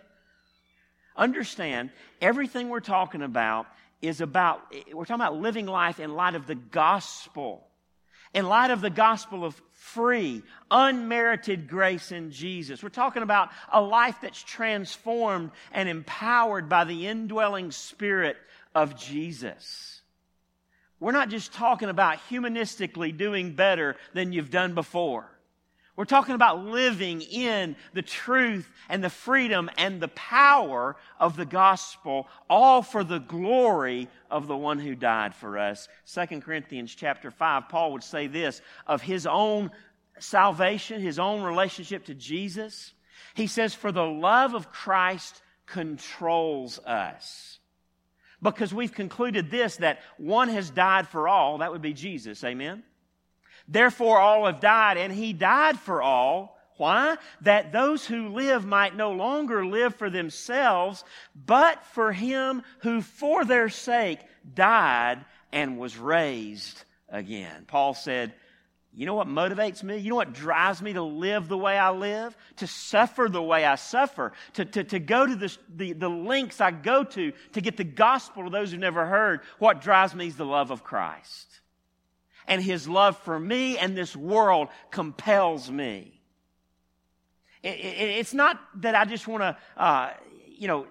understand 1.15 1.91
everything 2.21 2.69
we're 2.69 2.79
talking 2.79 3.21
about 3.21 3.67
is 4.01 4.21
about, 4.21 4.62
we're 4.94 5.06
talking 5.06 5.15
about 5.15 5.38
living 5.38 5.65
life 5.65 6.00
in 6.00 6.15
light 6.15 6.36
of 6.36 6.48
the 6.48 6.55
gospel, 6.55 7.67
in 8.34 8.48
light 8.48 8.72
of 8.72 8.81
the 8.81 8.89
gospel 8.89 9.46
of 9.46 9.60
free, 9.72 10.43
unmerited 10.69 11.67
grace 11.67 12.12
in 12.12 12.31
Jesus. 12.31 12.84
We're 12.84 12.89
talking 12.89 13.24
about 13.24 13.50
a 13.72 13.81
life 13.81 14.17
that's 14.22 14.41
transformed 14.41 15.51
and 15.72 15.88
empowered 15.88 16.67
by 16.67 16.84
the 16.84 17.08
indwelling 17.08 17.72
spirit 17.72 18.38
of 18.74 18.98
Jesus. 18.98 20.01
We're 21.00 21.12
not 21.12 21.29
just 21.29 21.53
talking 21.53 21.89
about 21.89 22.17
humanistically 22.29 23.15
doing 23.15 23.53
better 23.53 23.96
than 24.13 24.34
you've 24.34 24.50
done 24.50 24.75
before. 24.75 25.29
We're 25.95 26.05
talking 26.05 26.35
about 26.35 26.65
living 26.65 27.21
in 27.21 27.77
the 27.93 28.01
truth 28.01 28.69
and 28.89 29.01
the 29.01 29.09
freedom 29.09 29.69
and 29.77 30.01
the 30.01 30.09
power 30.09 30.97
of 31.19 31.37
the 31.37 31.45
gospel, 31.45 32.27
all 32.49 32.81
for 32.81 33.03
the 33.03 33.19
glory 33.19 34.09
of 34.29 34.47
the 34.47 34.57
one 34.57 34.77
who 34.79 34.93
died 34.93 35.33
for 35.33 35.57
us. 35.57 35.87
2 36.13 36.41
Corinthians 36.41 36.93
chapter 36.93 37.31
5, 37.31 37.69
Paul 37.69 37.93
would 37.93 38.03
say 38.03 38.27
this 38.27 38.61
of 38.85 39.01
his 39.01 39.25
own 39.25 39.71
salvation, 40.19 41.01
his 41.01 41.17
own 41.17 41.41
relationship 41.43 42.05
to 42.05 42.13
Jesus. 42.13 42.93
He 43.33 43.47
says, 43.47 43.73
For 43.73 43.93
the 43.93 44.03
love 44.03 44.53
of 44.53 44.71
Christ 44.73 45.41
controls 45.65 46.77
us. 46.79 47.59
Because 48.41 48.73
we've 48.73 48.93
concluded 48.93 49.49
this, 49.49 49.77
that 49.77 49.99
one 50.17 50.49
has 50.49 50.69
died 50.69 51.07
for 51.07 51.29
all, 51.29 51.59
that 51.59 51.71
would 51.71 51.81
be 51.81 51.93
Jesus. 51.93 52.43
Amen? 52.43 52.83
Therefore, 53.67 54.19
all 54.19 54.45
have 54.45 54.60
died, 54.60 54.98
and 54.98 55.12
he 55.12 55.34
died 55.34 55.79
for 55.79 56.01
all. 56.01 56.57
Why? 56.77 57.17
That 57.41 57.72
those 57.72 58.05
who 58.05 58.29
live 58.29 58.65
might 58.65 58.95
no 58.95 59.12
longer 59.12 59.65
live 59.65 59.95
for 59.95 60.10
themselves, 60.10 61.03
but 61.36 61.84
for 61.86 62.12
him 62.12 62.63
who 62.79 63.01
for 63.01 63.45
their 63.45 63.69
sake 63.69 64.19
died 64.53 65.24
and 65.51 65.79
was 65.79 65.98
raised 65.98 66.84
again. 67.10 67.63
Paul 67.65 67.93
said, 67.93 68.34
you 68.93 69.05
know 69.05 69.15
what 69.15 69.27
motivates 69.27 69.84
me? 69.84 69.98
You 69.98 70.10
know 70.10 70.15
what 70.15 70.34
drives 70.34 70.81
me 70.81 70.93
to 70.93 71.01
live 71.01 71.48
the 71.50 71.57
way 71.57 71.77
I 71.77 71.91
live? 71.91 72.36
To 72.57 72.67
suffer 72.67 73.27
the 73.29 73.41
way 73.41 73.65
I 73.65 73.75
suffer. 73.75 74.31
To, 74.53 74.63
to, 74.63 74.84
to 74.86 75.00
go 75.00 75.25
to 75.25 75.36
the, 75.36 75.57
the, 75.75 75.93
the 75.93 76.10
lengths 76.10 76.62
I 76.62 76.72
go 76.72 77.03
to 77.03 77.34
to 77.53 77.62
get 77.62 77.75
the 77.75 77.84
gospel 77.84 78.45
to 78.45 78.50
those 78.50 78.72
who 78.72 78.77
never 78.77 79.05
heard. 79.05 79.41
What 79.60 79.81
drives 79.81 80.15
me 80.15 80.27
is 80.27 80.38
the 80.38 80.45
love 80.45 80.72
of 80.72 80.84
Christ 80.84 81.62
and 82.47 82.61
his 82.61 82.87
love 82.87 83.17
for 83.19 83.39
me 83.39 83.77
and 83.77 83.97
this 83.97 84.15
world 84.15 84.69
compels 84.91 85.69
me. 85.69 86.21
It, 87.63 87.79
it, 87.79 88.09
it's 88.19 88.33
not 88.33 88.59
that 88.81 88.95
I 88.95 89.05
just 89.05 89.27
want 89.27 89.41
to, 89.41 89.57
uh, 89.75 90.11
you 90.47 90.67
know, 90.67 90.87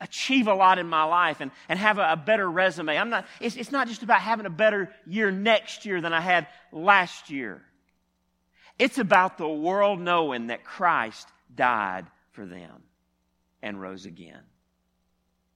achieve 0.00 0.48
a 0.48 0.54
lot 0.54 0.78
in 0.78 0.86
my 0.86 1.04
life 1.04 1.40
and, 1.40 1.50
and 1.68 1.78
have 1.78 1.98
a, 1.98 2.12
a 2.12 2.16
better 2.16 2.50
resume. 2.50 2.96
I'm 2.96 3.10
not, 3.10 3.26
it's, 3.40 3.56
it's 3.56 3.72
not 3.72 3.88
just 3.88 4.02
about 4.02 4.20
having 4.20 4.44
a 4.44 4.50
better 4.50 4.90
year 5.06 5.30
next 5.30 5.86
year 5.86 6.00
than 6.00 6.12
I 6.12 6.20
had 6.20 6.46
last 6.72 7.30
year. 7.30 7.62
It's 8.78 8.98
about 8.98 9.38
the 9.38 9.48
world 9.48 10.00
knowing 10.00 10.48
that 10.48 10.64
Christ 10.64 11.28
died 11.54 12.06
for 12.32 12.44
them 12.44 12.82
and 13.62 13.80
rose 13.80 14.04
again. 14.04 14.42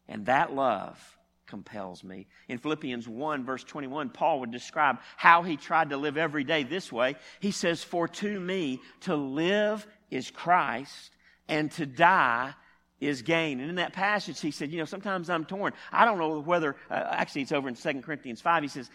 And 0.08 0.26
that 0.26 0.54
love 0.54 1.17
compels 1.48 2.04
me. 2.04 2.26
In 2.48 2.58
Philippians 2.58 3.08
1, 3.08 3.44
verse 3.44 3.64
21, 3.64 4.10
Paul 4.10 4.40
would 4.40 4.52
describe 4.52 4.98
how 5.16 5.42
he 5.42 5.56
tried 5.56 5.90
to 5.90 5.96
live 5.96 6.16
every 6.16 6.44
day 6.44 6.62
this 6.62 6.92
way. 6.92 7.16
He 7.40 7.50
says, 7.50 7.82
For 7.82 8.06
to 8.06 8.40
me, 8.40 8.80
to 9.00 9.16
live 9.16 9.86
is 10.10 10.30
Christ, 10.30 11.10
and 11.48 11.70
to 11.72 11.86
die 11.86 12.54
is 13.00 13.22
gain. 13.22 13.60
And 13.60 13.70
in 13.70 13.76
that 13.76 13.92
passage, 13.92 14.40
he 14.40 14.50
said, 14.50 14.70
You 14.70 14.78
know, 14.78 14.84
sometimes 14.84 15.30
I'm 15.30 15.44
torn. 15.44 15.72
I 15.90 16.04
don't 16.04 16.18
know 16.18 16.40
whether, 16.40 16.76
uh, 16.90 16.94
actually, 17.10 17.42
it's 17.42 17.52
over 17.52 17.68
in 17.68 17.74
2 17.74 18.02
Corinthians 18.02 18.40
5. 18.40 18.62
He 18.62 18.68
says, 18.68 18.90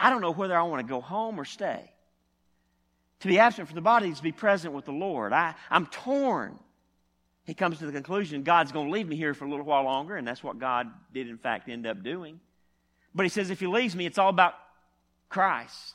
I 0.00 0.10
don't 0.10 0.20
know 0.20 0.32
whether 0.32 0.58
I 0.58 0.62
want 0.62 0.86
to 0.86 0.90
go 0.90 1.00
home 1.00 1.38
or 1.38 1.44
stay. 1.44 1.92
To 3.20 3.28
be 3.28 3.38
absent 3.38 3.68
from 3.68 3.74
the 3.74 3.80
body 3.80 4.08
is 4.08 4.18
to 4.18 4.22
be 4.22 4.32
present 4.32 4.74
with 4.74 4.84
the 4.84 4.92
Lord. 4.92 5.32
I, 5.32 5.54
I'm 5.70 5.86
torn. 5.86 6.58
He 7.48 7.54
comes 7.54 7.78
to 7.78 7.86
the 7.86 7.92
conclusion 7.92 8.42
God's 8.42 8.72
going 8.72 8.88
to 8.88 8.92
leave 8.92 9.08
me 9.08 9.16
here 9.16 9.32
for 9.32 9.46
a 9.46 9.48
little 9.48 9.64
while 9.64 9.84
longer, 9.84 10.16
and 10.16 10.28
that's 10.28 10.44
what 10.44 10.58
God 10.58 10.86
did, 11.14 11.30
in 11.30 11.38
fact, 11.38 11.70
end 11.70 11.86
up 11.86 12.02
doing. 12.02 12.40
But 13.14 13.22
he 13.22 13.30
says, 13.30 13.48
if 13.48 13.58
he 13.58 13.66
leaves 13.66 13.96
me, 13.96 14.04
it's 14.04 14.18
all 14.18 14.28
about 14.28 14.52
Christ. 15.30 15.94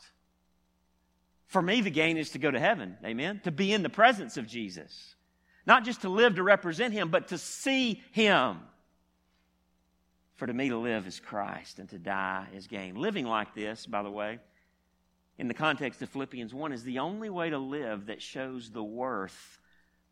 For 1.45 1.61
me, 1.61 1.81
the 1.81 1.91
gain 1.91 2.17
is 2.17 2.31
to 2.31 2.39
go 2.39 2.49
to 2.49 2.59
heaven, 2.59 2.97
amen? 3.05 3.41
To 3.43 3.51
be 3.51 3.71
in 3.71 3.83
the 3.83 3.89
presence 3.89 4.35
of 4.35 4.47
Jesus. 4.47 5.13
Not 5.67 5.85
just 5.85 6.01
to 6.01 6.09
live 6.09 6.37
to 6.37 6.43
represent 6.43 6.91
him, 6.91 7.09
but 7.09 7.27
to 7.27 7.37
see 7.37 8.01
him. 8.11 8.57
For 10.37 10.47
to 10.47 10.53
me 10.55 10.69
to 10.69 10.77
live 10.77 11.05
is 11.05 11.19
Christ, 11.19 11.77
and 11.77 11.87
to 11.89 11.99
die 11.99 12.47
is 12.55 12.65
gain. 12.65 12.95
Living 12.95 13.27
like 13.27 13.53
this, 13.53 13.85
by 13.85 14.01
the 14.01 14.09
way, 14.09 14.39
in 15.37 15.47
the 15.47 15.53
context 15.53 16.01
of 16.01 16.09
Philippians 16.09 16.51
1 16.51 16.71
is 16.71 16.83
the 16.83 16.97
only 16.97 17.29
way 17.29 17.51
to 17.51 17.59
live 17.59 18.07
that 18.07 18.23
shows 18.23 18.71
the 18.71 18.83
worth 18.83 19.59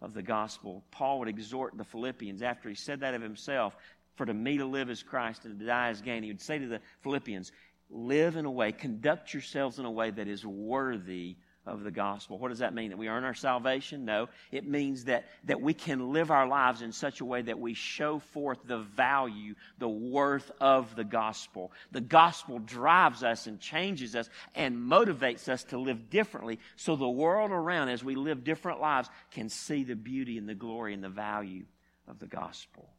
of 0.01 0.13
the 0.13 0.21
gospel. 0.21 0.83
Paul 0.91 1.19
would 1.19 1.27
exhort 1.27 1.77
the 1.77 1.83
Philippians 1.83 2.41
after 2.41 2.69
he 2.69 2.75
said 2.75 2.99
that 3.01 3.13
of 3.13 3.21
himself 3.21 3.75
for 4.15 4.25
to 4.25 4.33
me 4.33 4.57
to 4.57 4.65
live 4.65 4.89
as 4.89 5.03
Christ 5.03 5.45
and 5.45 5.59
to 5.59 5.65
die 5.65 5.89
as 5.89 6.01
gain. 6.01 6.23
He 6.23 6.29
would 6.29 6.41
say 6.41 6.59
to 6.59 6.67
the 6.67 6.81
Philippians, 7.01 7.51
live 7.89 8.35
in 8.35 8.45
a 8.45 8.51
way, 8.51 8.71
conduct 8.71 9.33
yourselves 9.33 9.79
in 9.79 9.85
a 9.85 9.91
way 9.91 10.11
that 10.11 10.27
is 10.27 10.45
worthy 10.45 11.37
of 11.65 11.83
the 11.83 11.91
gospel. 11.91 12.39
What 12.39 12.49
does 12.49 12.59
that 12.59 12.73
mean? 12.73 12.89
That 12.89 12.97
we 12.97 13.07
earn 13.07 13.23
our 13.23 13.35
salvation? 13.35 14.03
No. 14.03 14.29
It 14.51 14.67
means 14.67 15.05
that, 15.05 15.25
that 15.43 15.61
we 15.61 15.73
can 15.73 16.11
live 16.11 16.31
our 16.31 16.47
lives 16.47 16.81
in 16.81 16.91
such 16.91 17.21
a 17.21 17.25
way 17.25 17.43
that 17.43 17.59
we 17.59 17.75
show 17.75 18.19
forth 18.19 18.59
the 18.65 18.79
value, 18.79 19.53
the 19.77 19.87
worth 19.87 20.51
of 20.59 20.95
the 20.95 21.03
gospel. 21.03 21.71
The 21.91 22.01
gospel 22.01 22.57
drives 22.57 23.23
us 23.23 23.45
and 23.45 23.59
changes 23.59 24.15
us 24.15 24.29
and 24.55 24.77
motivates 24.77 25.49
us 25.49 25.63
to 25.65 25.77
live 25.77 26.09
differently 26.09 26.59
so 26.75 26.95
the 26.95 27.07
world 27.07 27.51
around, 27.51 27.89
as 27.89 28.03
we 28.03 28.15
live 28.15 28.43
different 28.43 28.81
lives, 28.81 29.09
can 29.29 29.47
see 29.47 29.83
the 29.83 29.95
beauty 29.95 30.39
and 30.39 30.49
the 30.49 30.55
glory 30.55 30.95
and 30.95 31.03
the 31.03 31.09
value 31.09 31.65
of 32.07 32.17
the 32.17 32.27
gospel. 32.27 32.89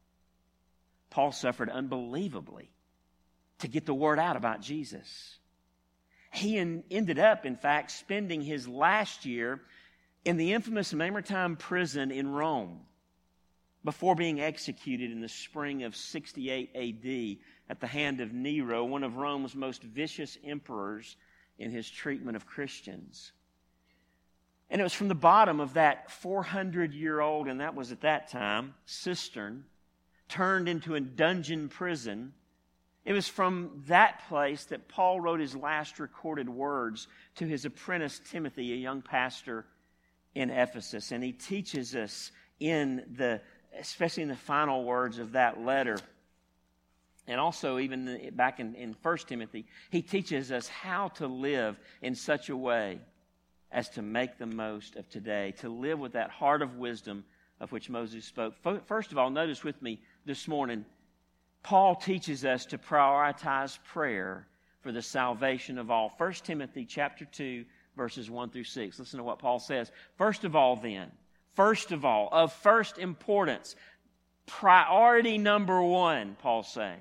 Paul 1.11 1.33
suffered 1.33 1.69
unbelievably 1.69 2.71
to 3.59 3.69
get 3.69 3.87
the 3.87 3.95
word 3.95 4.19
out 4.19 4.37
about 4.37 4.61
Jesus. 4.61 5.39
He 6.33 6.59
ended 6.59 7.19
up, 7.19 7.45
in 7.45 7.57
fact, 7.57 7.91
spending 7.91 8.41
his 8.41 8.67
last 8.67 9.27
year 9.27 9.61
in 10.25 10.39
the 10.39 10.55
infamous 10.55 10.95
Mamertine 10.95 11.57
prison 11.57 12.11
in 12.11 12.33
Rome 12.33 12.81
before 13.85 14.15
being 14.15 14.41
executed 14.41 15.11
in 15.11 15.21
the 15.21 15.29
spring 15.29 15.83
of 15.83 15.95
68 15.95 16.71
AD 16.75 17.37
at 17.69 17.81
the 17.81 17.87
hand 17.87 18.21
of 18.21 18.33
Nero, 18.33 18.85
one 18.85 19.05
of 19.05 19.17
Rome's 19.17 19.55
most 19.55 19.83
vicious 19.83 20.39
emperors 20.43 21.17
in 21.59 21.71
his 21.71 21.91
treatment 21.91 22.37
of 22.37 22.47
Christians. 22.47 23.33
And 24.71 24.81
it 24.81 24.85
was 24.85 24.95
from 24.95 25.09
the 25.09 25.15
bottom 25.15 25.61
of 25.61 25.75
that 25.75 26.11
400 26.11 26.95
year 26.95 27.21
old, 27.21 27.47
and 27.47 27.61
that 27.61 27.75
was 27.75 27.93
at 27.93 28.01
that 28.01 28.29
time, 28.29 28.75
cistern, 28.87 29.65
turned 30.29 30.67
into 30.67 30.95
a 30.95 31.01
dungeon 31.01 31.69
prison 31.69 32.33
it 33.05 33.13
was 33.13 33.27
from 33.27 33.83
that 33.89 34.29
place 34.29 34.65
that 34.67 34.89
Paul 34.89 35.21
wrote 35.21 35.41
his 35.41 35.57
last 35.57 35.99
recorded 35.99 36.49
words 36.49 37.09
to 37.37 37.47
his 37.47 37.65
apprentice 37.65 38.21
Timothy, 38.31 38.73
a 38.73 38.77
young 38.77 39.03
pastor 39.03 39.67
in 40.35 40.51
Ephesus. 40.51 41.11
And 41.11 41.23
he 41.23 41.33
teaches 41.33 41.97
us 41.97 42.31
in 42.61 43.05
the, 43.17 43.41
especially 43.79 44.23
in 44.23 44.29
the 44.29 44.37
final 44.37 44.85
words 44.85 45.19
of 45.19 45.33
that 45.33 45.61
letter, 45.61 45.99
and 47.27 47.41
also 47.41 47.79
even 47.79 48.31
back 48.35 48.61
in, 48.61 48.75
in 48.75 48.97
1 49.03 49.17
Timothy, 49.27 49.67
he 49.91 50.03
teaches 50.03 50.51
us 50.51 50.69
how 50.69 51.09
to 51.09 51.27
live 51.27 51.79
in 52.03 52.15
such 52.15 52.49
a 52.51 52.57
way 52.57 53.01
as 53.71 53.89
to 53.91 54.03
make 54.03 54.39
the 54.39 54.47
most 54.47 54.97
of 54.97 55.09
today, 55.09 55.55
to 55.59 55.69
live 55.69 55.99
with 55.99 56.13
that 56.13 56.31
heart 56.31 56.63
of 56.63 56.77
wisdom 56.77 57.25
of 57.61 57.73
which 57.73 57.89
Moses 57.89 58.25
spoke. 58.25 58.55
First 58.87 59.13
of 59.13 59.19
all, 59.19 59.31
notice 59.31 59.65
with 59.65 59.81
me 59.81 60.01
this 60.27 60.49
morning 60.49 60.85
Paul 61.63 61.95
teaches 61.95 62.45
us 62.45 62.67
to 62.67 62.79
prioritize 62.79 63.79
prayer 63.85 64.47
for 64.81 64.93
the 64.93 65.03
salvation 65.03 65.79
of 65.79 65.91
all. 65.91 66.13
1 66.19 66.33
Timothy 66.45 66.85
chapter 66.85 67.25
2 67.25 67.65
verses 67.97 68.31
1 68.31 68.51
through 68.51 68.65
6. 68.65 68.99
Listen 68.99 69.19
to 69.19 69.25
what 69.25 69.39
Paul 69.39 69.59
says. 69.59 69.93
First 70.17 70.45
of 70.45 70.57
all 70.57 70.77
then, 70.77 71.11
first 71.55 71.93
of 71.93 72.05
all, 72.05 72.29
of 72.33 72.53
first 72.53 72.99
importance, 72.99 73.77
priority 74.47 75.39
number 75.39 75.83
1, 75.83 76.37
Paul's 76.41 76.73
saying, 76.73 77.01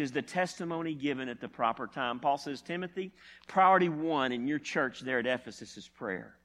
is 0.01 0.11
the 0.11 0.21
testimony 0.21 0.93
given 0.93 1.29
at 1.29 1.39
the 1.39 1.47
proper 1.47 1.87
time. 1.87 2.19
Paul 2.19 2.37
says, 2.37 2.61
Timothy, 2.61 3.11
priority 3.47 3.89
one 3.89 4.31
in 4.31 4.47
your 4.47 4.59
church 4.59 5.01
there 5.01 5.19
at 5.19 5.27
Ephesus 5.27 5.77
is 5.77 5.87
prayer. 5.87 6.35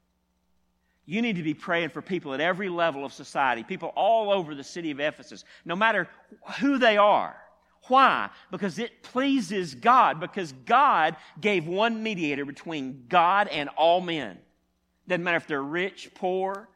You 1.06 1.22
need 1.22 1.36
to 1.36 1.42
be 1.42 1.54
praying 1.54 1.90
for 1.90 2.02
people 2.02 2.34
at 2.34 2.40
every 2.40 2.68
level 2.68 3.04
of 3.04 3.12
society, 3.12 3.62
people 3.62 3.92
all 3.94 4.30
over 4.30 4.54
the 4.54 4.64
city 4.64 4.90
of 4.90 5.00
Ephesus, 5.00 5.44
no 5.64 5.76
matter 5.76 6.08
who 6.58 6.78
they 6.78 6.96
are. 6.96 7.36
Why? 7.88 8.30
Because 8.50 8.80
it 8.80 9.04
pleases 9.04 9.76
God, 9.76 10.18
because 10.18 10.52
God 10.64 11.16
gave 11.40 11.66
one 11.66 12.02
mediator 12.02 12.44
between 12.44 13.04
God 13.08 13.46
and 13.48 13.68
all 13.76 14.00
men. 14.00 14.38
Doesn't 15.06 15.22
matter 15.22 15.36
if 15.36 15.46
they're 15.46 15.62
rich, 15.62 16.10
poor, 16.14 16.68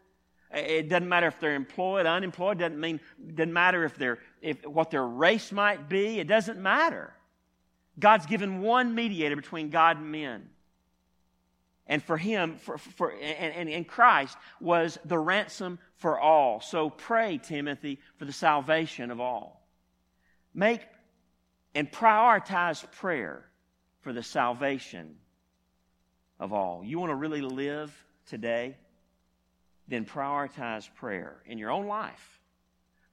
eh, 0.52 0.60
it 0.60 0.88
doesn't 0.88 1.08
matter 1.08 1.26
if 1.26 1.40
they're 1.40 1.56
employed, 1.56 2.06
unemployed. 2.06 2.60
Doesn't 2.60 2.78
mean 2.78 3.00
doesn't 3.34 3.52
matter 3.52 3.84
if 3.84 3.96
they're 3.96 4.20
if 4.40 4.64
what 4.66 4.90
their 4.90 5.06
race 5.06 5.52
might 5.52 5.88
be. 5.88 6.18
It 6.18 6.26
doesn't 6.26 6.60
matter. 6.60 7.12
God's 7.98 8.26
given 8.26 8.60
one 8.62 8.94
mediator 8.94 9.36
between 9.36 9.70
God 9.70 9.98
and 9.98 10.10
men. 10.10 10.48
And 11.86 12.02
for 12.02 12.16
him, 12.16 12.56
for, 12.56 12.78
for 12.78 13.10
and, 13.10 13.54
and, 13.54 13.68
and 13.68 13.86
Christ 13.86 14.36
was 14.60 14.98
the 15.04 15.18
ransom 15.18 15.78
for 15.96 16.18
all. 16.18 16.60
So 16.60 16.88
pray, 16.88 17.38
Timothy, 17.42 17.98
for 18.16 18.24
the 18.24 18.32
salvation 18.32 19.10
of 19.10 19.20
all. 19.20 19.66
Make 20.54 20.80
and 21.74 21.90
prioritize 21.90 22.88
prayer 22.92 23.44
for 24.00 24.12
the 24.12 24.22
salvation 24.22 25.16
of 26.38 26.52
all. 26.52 26.82
You 26.84 26.98
want 26.98 27.10
to 27.10 27.16
really 27.16 27.42
live 27.42 27.92
today? 28.26 28.76
then 29.90 30.04
prioritize 30.04 30.88
prayer 30.94 31.42
in 31.44 31.58
your 31.58 31.70
own 31.70 31.86
life. 31.86 32.40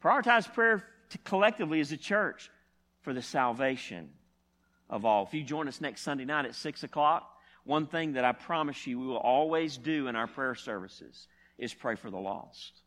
Prioritize 0.02 0.52
prayer 0.54 0.84
collectively 1.24 1.80
as 1.80 1.92
a 1.92 1.98
church 1.98 2.50
for 3.02 3.14
the 3.14 3.22
salvation 3.22 4.10
of 4.90 5.06
all. 5.06 5.24
If 5.24 5.34
you 5.34 5.44
join 5.44 5.68
us 5.68 5.82
next 5.82 6.02
Sunday 6.02 6.26
night 6.26 6.46
at 6.46 6.56
6 6.56 6.84
o'clock, 6.84 7.38
one 7.64 7.88
thing 7.88 8.14
that 8.14 8.26
I 8.26 8.32
promise 8.32 8.88
you 8.88 9.00
we 9.00 9.08
will 9.08 9.18
always 9.18 9.78
do 9.78 10.08
in 10.08 10.16
our 10.16 10.28
prayer 10.28 10.56
services 10.56 11.28
is 11.58 11.74
pray 11.74 11.96
for 11.96 12.10
the 12.10 12.18
lost. 12.18 12.82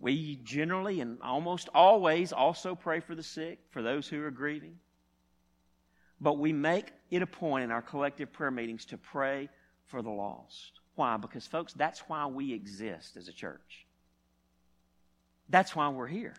We 0.00 0.40
generally 0.42 1.00
and 1.00 1.18
almost 1.22 1.68
always 1.72 2.32
also 2.32 2.74
pray 2.74 3.00
for 3.00 3.14
the 3.14 3.22
sick, 3.22 3.60
for 3.70 3.80
those 3.80 4.08
who 4.08 4.22
are 4.24 4.30
grieving. 4.30 4.78
But 6.20 6.38
we 6.38 6.52
make 6.52 6.92
it 7.10 7.22
a 7.22 7.26
point 7.26 7.64
in 7.64 7.70
our 7.70 7.82
collective 7.82 8.32
prayer 8.32 8.50
meetings 8.50 8.86
to 8.86 8.98
pray 8.98 9.48
for 9.86 10.02
the 10.02 10.10
lost. 10.10 10.80
Why? 10.96 11.16
Because, 11.16 11.46
folks, 11.46 11.72
that's 11.72 12.00
why 12.00 12.26
we 12.26 12.52
exist 12.52 13.16
as 13.16 13.28
a 13.28 13.32
church. 13.32 13.86
That's 15.48 15.76
why 15.76 15.88
we're 15.88 16.06
here. 16.06 16.34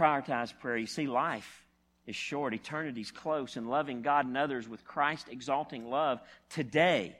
Prioritize 0.00 0.56
prayer. 0.58 0.78
You 0.78 0.86
see, 0.86 1.06
life 1.06 1.64
is 2.06 2.16
short, 2.16 2.54
eternity's 2.54 3.10
close, 3.10 3.56
and 3.56 3.68
loving 3.68 4.02
God 4.02 4.26
and 4.26 4.36
others 4.36 4.66
with 4.66 4.84
Christ 4.84 5.26
exalting 5.30 5.90
love 5.90 6.20
today 6.48 7.16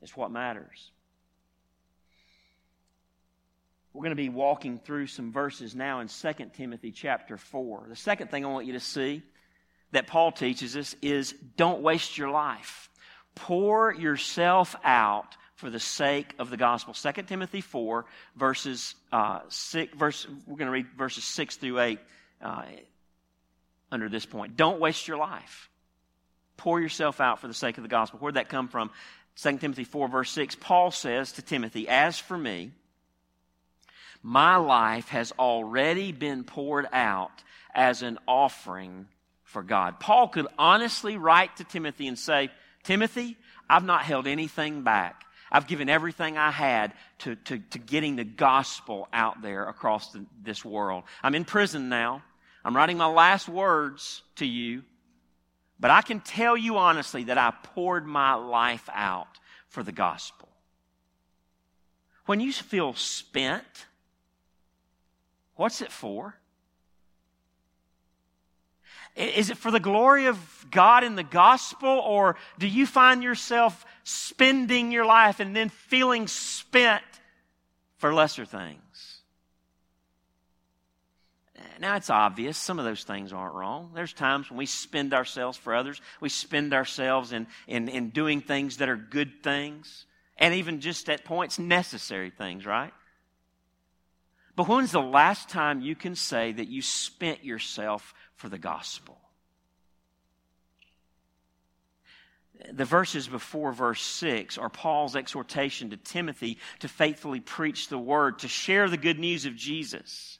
is 0.00 0.16
what 0.16 0.30
matters. 0.30 0.92
We're 3.92 4.02
going 4.02 4.10
to 4.10 4.22
be 4.22 4.28
walking 4.28 4.78
through 4.78 5.08
some 5.08 5.32
verses 5.32 5.74
now 5.74 6.00
in 6.00 6.08
2 6.08 6.32
Timothy 6.54 6.92
chapter 6.92 7.36
4. 7.36 7.86
The 7.88 7.96
second 7.96 8.30
thing 8.30 8.44
I 8.44 8.48
want 8.48 8.66
you 8.66 8.74
to 8.74 8.80
see 8.80 9.22
that 9.90 10.06
Paul 10.06 10.30
teaches 10.30 10.76
us 10.76 10.94
is 11.02 11.34
don't 11.56 11.82
waste 11.82 12.16
your 12.16 12.30
life. 12.30 12.90
Pour 13.34 13.92
yourself 13.92 14.76
out 14.84 15.36
for 15.58 15.70
the 15.70 15.80
sake 15.80 16.34
of 16.38 16.50
the 16.50 16.56
gospel. 16.56 16.94
2 16.94 17.22
Timothy 17.22 17.60
4, 17.60 18.04
verses 18.36 18.94
uh, 19.10 19.40
6, 19.48 19.96
verse, 19.96 20.24
we're 20.46 20.56
going 20.56 20.66
to 20.66 20.72
read 20.72 20.86
verses 20.96 21.24
6 21.24 21.56
through 21.56 21.80
8 21.80 21.98
uh, 22.40 22.62
under 23.90 24.08
this 24.08 24.24
point. 24.24 24.56
Don't 24.56 24.78
waste 24.78 25.08
your 25.08 25.16
life. 25.16 25.68
Pour 26.56 26.80
yourself 26.80 27.20
out 27.20 27.40
for 27.40 27.48
the 27.48 27.54
sake 27.54 27.76
of 27.76 27.82
the 27.82 27.88
gospel. 27.88 28.20
Where'd 28.20 28.36
that 28.36 28.48
come 28.48 28.68
from? 28.68 28.90
2 29.42 29.58
Timothy 29.58 29.82
4, 29.82 30.06
verse 30.06 30.30
6. 30.30 30.54
Paul 30.54 30.92
says 30.92 31.32
to 31.32 31.42
Timothy, 31.42 31.88
As 31.88 32.20
for 32.20 32.38
me, 32.38 32.70
my 34.22 34.56
life 34.56 35.08
has 35.08 35.32
already 35.40 36.12
been 36.12 36.44
poured 36.44 36.86
out 36.92 37.42
as 37.74 38.02
an 38.02 38.18
offering 38.28 39.08
for 39.42 39.64
God. 39.64 39.98
Paul 39.98 40.28
could 40.28 40.46
honestly 40.56 41.16
write 41.16 41.56
to 41.56 41.64
Timothy 41.64 42.06
and 42.06 42.16
say, 42.16 42.50
Timothy, 42.84 43.36
I've 43.68 43.84
not 43.84 44.02
held 44.02 44.28
anything 44.28 44.82
back. 44.82 45.24
I've 45.50 45.66
given 45.66 45.88
everything 45.88 46.36
I 46.36 46.50
had 46.50 46.92
to, 47.20 47.36
to, 47.36 47.58
to 47.58 47.78
getting 47.78 48.16
the 48.16 48.24
gospel 48.24 49.08
out 49.12 49.42
there 49.42 49.68
across 49.68 50.12
the, 50.12 50.24
this 50.42 50.64
world. 50.64 51.04
I'm 51.22 51.34
in 51.34 51.44
prison 51.44 51.88
now. 51.88 52.22
I'm 52.64 52.76
writing 52.76 52.98
my 52.98 53.06
last 53.06 53.48
words 53.48 54.22
to 54.36 54.46
you. 54.46 54.82
But 55.80 55.90
I 55.90 56.02
can 56.02 56.20
tell 56.20 56.56
you 56.56 56.76
honestly 56.76 57.24
that 57.24 57.38
I 57.38 57.52
poured 57.74 58.06
my 58.06 58.34
life 58.34 58.88
out 58.92 59.38
for 59.68 59.82
the 59.82 59.92
gospel. 59.92 60.48
When 62.26 62.40
you 62.40 62.52
feel 62.52 62.92
spent, 62.94 63.86
what's 65.54 65.80
it 65.80 65.92
for? 65.92 66.34
Is 69.18 69.50
it 69.50 69.58
for 69.58 69.72
the 69.72 69.80
glory 69.80 70.26
of 70.26 70.66
God 70.70 71.02
in 71.02 71.16
the 71.16 71.24
gospel, 71.24 71.88
or 71.88 72.36
do 72.58 72.68
you 72.68 72.86
find 72.86 73.22
yourself 73.22 73.84
spending 74.04 74.92
your 74.92 75.04
life 75.04 75.40
and 75.40 75.56
then 75.56 75.70
feeling 75.70 76.28
spent 76.28 77.02
for 77.96 78.14
lesser 78.14 78.44
things? 78.44 78.78
Now, 81.80 81.96
it's 81.96 82.10
obvious 82.10 82.56
some 82.56 82.78
of 82.78 82.84
those 82.84 83.04
things 83.04 83.32
aren't 83.32 83.54
wrong. 83.54 83.90
There's 83.94 84.12
times 84.12 84.50
when 84.50 84.58
we 84.58 84.66
spend 84.66 85.14
ourselves 85.14 85.58
for 85.58 85.74
others, 85.74 86.00
we 86.20 86.28
spend 86.28 86.72
ourselves 86.72 87.32
in, 87.32 87.46
in, 87.66 87.88
in 87.88 88.10
doing 88.10 88.40
things 88.40 88.76
that 88.76 88.88
are 88.88 88.96
good 88.96 89.42
things, 89.42 90.06
and 90.36 90.54
even 90.54 90.80
just 90.80 91.08
at 91.08 91.24
points 91.24 91.58
necessary 91.58 92.30
things, 92.30 92.66
right? 92.66 92.92
But 94.56 94.68
when's 94.68 94.90
the 94.90 95.00
last 95.00 95.48
time 95.48 95.80
you 95.80 95.94
can 95.94 96.16
say 96.16 96.50
that 96.50 96.66
you 96.66 96.82
spent 96.82 97.44
yourself 97.44 98.12
for 98.38 98.48
the 98.48 98.58
gospel. 98.58 99.18
The 102.72 102.84
verses 102.84 103.28
before 103.28 103.72
verse 103.72 104.02
6 104.02 104.58
are 104.58 104.68
Paul's 104.68 105.14
exhortation 105.14 105.90
to 105.90 105.96
Timothy 105.96 106.58
to 106.80 106.88
faithfully 106.88 107.40
preach 107.40 107.88
the 107.88 107.98
word, 107.98 108.40
to 108.40 108.48
share 108.48 108.88
the 108.88 108.96
good 108.96 109.18
news 109.18 109.44
of 109.44 109.54
Jesus. 109.54 110.38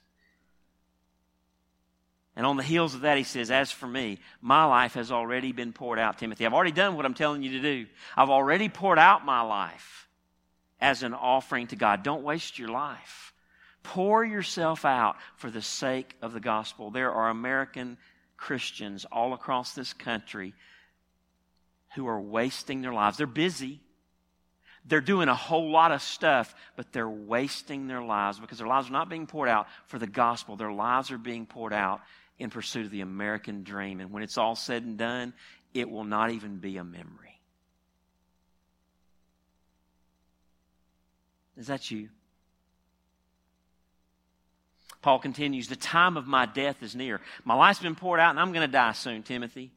And 2.35 2.47
on 2.47 2.57
the 2.57 2.63
heels 2.63 2.95
of 2.95 3.01
that, 3.03 3.19
he 3.19 3.25
says, 3.25 3.51
As 3.51 3.71
for 3.71 3.87
me, 3.87 4.19
my 4.41 4.65
life 4.65 4.95
has 4.95 5.11
already 5.11 5.53
been 5.53 5.73
poured 5.73 5.99
out, 5.99 6.19
Timothy. 6.19 6.47
I've 6.47 6.55
already 6.55 6.73
done 6.73 6.97
what 6.97 7.05
I'm 7.05 7.15
telling 7.15 7.43
you 7.43 7.53
to 7.53 7.61
do. 7.61 7.87
I've 8.17 8.31
already 8.31 8.69
poured 8.69 8.99
out 8.99 9.25
my 9.25 9.41
life 9.41 10.09
as 10.81 11.03
an 11.03 11.15
offering 11.15 11.67
to 11.69 11.77
God. 11.77 12.05
Don't 12.05 12.23
waste 12.23 12.59
your 12.59 12.69
life. 12.69 13.33
Pour 13.83 14.25
yourself 14.25 14.85
out 14.85 15.17
for 15.37 15.51
the 15.51 15.63
sake 15.63 16.17
of 16.21 16.33
the 16.33 16.41
gospel. 16.41 16.91
There 16.91 17.13
are 17.13 17.31
American 17.31 17.97
Christians 18.37 19.05
all 19.11 19.33
across 19.33 19.75
this 19.75 19.93
country 19.93 20.55
who 21.95 22.07
are 22.07 22.21
wasting 22.21 22.83
their 22.83 22.93
lives. 22.93 23.17
They're 23.17 23.27
busy. 23.27 23.81
They're 24.85 25.01
doing 25.01 25.29
a 25.29 25.35
whole 25.35 25.71
lot 25.71 25.93
of 25.93 26.01
stuff, 26.01 26.55
but 26.77 26.93
they're 26.93 27.09
wasting 27.09 27.87
their 27.87 28.03
lives 28.03 28.39
because 28.39 28.59
their 28.59 28.67
lives 28.67 28.89
are 28.89 28.93
not 28.93 29.09
being 29.09 29.27
poured 29.27 29.49
out 29.49 29.67
for 29.87 29.99
the 29.99 30.07
gospel. 30.07 30.57
Their 30.57 30.73
lives 30.73 31.11
are 31.11 31.19
being 31.19 31.47
poured 31.47 31.73
out 31.73 32.01
in 32.39 32.51
pursuit 32.51 32.87
of 32.87 32.91
the 32.91 33.01
American 33.01 33.65
dream. 33.65 34.01
And 34.01 34.11
when 34.13 34.23
it's 34.23 34.39
all 34.39 34.55
said 34.55 34.85
and 34.85 34.97
done, 34.97 35.35
it 35.75 35.91
will 35.91 36.05
not 36.05 36.31
even 36.31 36.59
be 36.59 36.77
a 36.79 36.85
memory. 36.85 37.41
Is 41.57 41.67
that 41.67 41.91
you? 41.91 42.09
Paul 45.03 45.19
continues, 45.19 45.69
The 45.69 45.77
time 45.77 46.17
of 46.17 46.27
my 46.27 46.47
death 46.47 46.83
is 46.83 46.97
near. 46.97 47.21
My 47.45 47.55
life's 47.55 47.81
been 47.81 47.95
poured 47.95 48.21
out, 48.21 48.31
and 48.31 48.41
I'm 48.41 48.53
going 48.53 48.67
to 48.67 48.73
die 48.73 48.93
soon, 48.93 49.23
Timothy. 49.23 49.71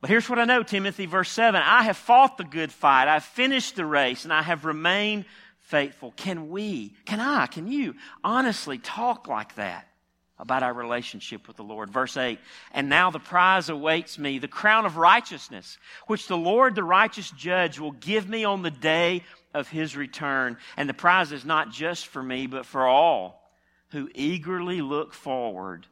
But 0.00 0.10
here's 0.10 0.28
what 0.28 0.38
I 0.38 0.44
know, 0.44 0.62
Timothy, 0.62 1.06
verse 1.06 1.30
7 1.30 1.60
I 1.60 1.82
have 1.82 1.96
fought 1.96 2.38
the 2.38 2.44
good 2.44 2.70
fight, 2.70 3.08
I've 3.08 3.24
finished 3.24 3.76
the 3.76 3.86
race, 3.86 4.24
and 4.24 4.32
I 4.32 4.42
have 4.42 4.64
remained 4.64 5.24
faithful. 5.58 6.12
Can 6.16 6.48
we, 6.50 6.94
can 7.04 7.18
I, 7.18 7.46
can 7.46 7.66
you 7.66 7.94
honestly 8.22 8.78
talk 8.78 9.26
like 9.26 9.56
that 9.56 9.88
about 10.38 10.62
our 10.62 10.72
relationship 10.72 11.46
with 11.48 11.56
the 11.56 11.62
Lord? 11.64 11.90
Verse 11.90 12.16
8 12.16 12.38
And 12.72 12.88
now 12.88 13.10
the 13.10 13.18
prize 13.18 13.68
awaits 13.68 14.18
me, 14.18 14.38
the 14.38 14.48
crown 14.48 14.86
of 14.86 14.96
righteousness, 14.96 15.78
which 16.06 16.26
the 16.26 16.36
Lord, 16.36 16.74
the 16.74 16.82
righteous 16.82 17.30
judge, 17.30 17.78
will 17.78 17.92
give 17.92 18.28
me 18.28 18.44
on 18.44 18.62
the 18.62 18.70
day 18.70 19.22
of 19.54 19.68
his 19.68 19.96
return. 19.96 20.56
And 20.76 20.88
the 20.88 20.94
prize 20.94 21.32
is 21.32 21.44
not 21.44 21.70
just 21.70 22.06
for 22.06 22.22
me, 22.22 22.46
but 22.46 22.66
for 22.66 22.86
all 22.86 23.50
who 23.90 24.08
eagerly 24.14 24.82
look 24.82 25.14
forward 25.14 25.86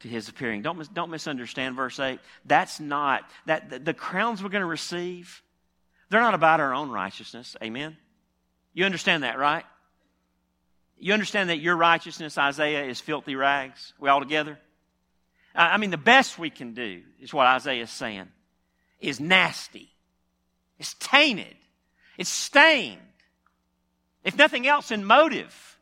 to 0.00 0.08
his 0.08 0.28
appearing. 0.28 0.62
Don't, 0.62 0.94
don't 0.94 1.10
misunderstand 1.10 1.76
verse 1.76 1.98
8. 1.98 2.18
That's 2.44 2.80
not, 2.80 3.28
that 3.46 3.70
the, 3.70 3.78
the 3.78 3.94
crowns 3.94 4.42
we're 4.42 4.48
going 4.48 4.60
to 4.60 4.66
receive, 4.66 5.42
they're 6.08 6.20
not 6.20 6.34
about 6.34 6.60
our 6.60 6.74
own 6.74 6.90
righteousness. 6.90 7.56
Amen? 7.62 7.96
You 8.72 8.84
understand 8.84 9.22
that, 9.22 9.38
right? 9.38 9.64
You 11.00 11.14
understand 11.14 11.48
that 11.48 11.58
your 11.58 11.76
righteousness, 11.76 12.36
Isaiah, 12.36 12.84
is 12.84 13.00
filthy 13.00 13.34
rags? 13.34 13.94
We 13.98 14.10
all 14.10 14.20
together? 14.20 14.58
I 15.54 15.78
mean, 15.78 15.90
the 15.90 15.96
best 15.96 16.38
we 16.38 16.50
can 16.50 16.74
do 16.74 17.02
is 17.20 17.34
what 17.34 17.46
Isaiah 17.46 17.82
is 17.82 17.90
saying 17.90 18.28
is 19.00 19.18
nasty. 19.18 19.88
It's 20.78 20.94
tainted. 20.94 21.56
It's 22.18 22.30
stained. 22.30 23.00
If 24.24 24.36
nothing 24.36 24.66
else, 24.66 24.90
in 24.90 25.04
motive. 25.04 25.78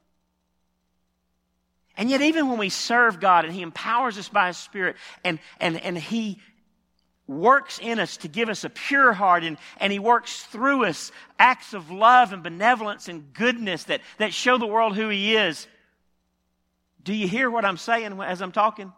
And 1.97 2.09
yet, 2.09 2.21
even 2.23 2.49
when 2.49 2.59
we 2.59 2.69
serve 2.69 3.19
God 3.19 3.45
and 3.45 3.53
He 3.53 3.63
empowers 3.63 4.17
us 4.19 4.29
by 4.29 4.47
His 4.47 4.57
Spirit 4.57 4.97
and, 5.25 5.41
and, 5.61 5.77
and 5.81 5.99
He 5.99 6.39
works 7.29 7.79
in 7.79 8.01
us 8.01 8.17
to 8.19 8.29
give 8.29 8.49
us 8.49 8.65
a 8.65 8.71
pure 8.71 9.13
heart 9.13 9.45
and, 9.45 9.59
and 9.79 9.93
He 9.93 9.99
works 9.99 10.43
through 10.45 10.87
us 10.87 11.13
acts 11.39 11.75
of 11.75 11.91
love 11.91 12.33
and 12.33 12.43
benevolence 12.43 13.09
and 13.09 13.33
goodness 13.35 13.85
that, 13.85 14.01
that 14.17 14.35
show 14.35 14.59
the 14.59 14.67
world 14.67 14.97
who 14.97 15.09
He 15.09 15.37
is. 15.37 15.69
Do 17.05 17.15
you 17.15 17.29
hear 17.29 17.51
what 17.51 17.65
I'm 17.65 17.77
saying 17.77 18.21
as 18.21 18.43
I'm 18.43 18.53
talking? 18.53 18.93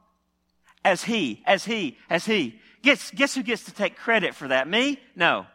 As 0.85 1.05
He, 1.05 1.43
as 1.45 1.65
He, 1.65 1.99
as 2.09 2.25
He. 2.25 2.59
Guess, 2.83 3.11
guess 3.11 3.35
who 3.35 3.43
gets 3.43 3.65
to 3.65 3.73
take 3.73 3.97
credit 3.97 4.35
for 4.35 4.49
that? 4.49 4.67
Me? 4.67 4.99
No. 5.15 5.47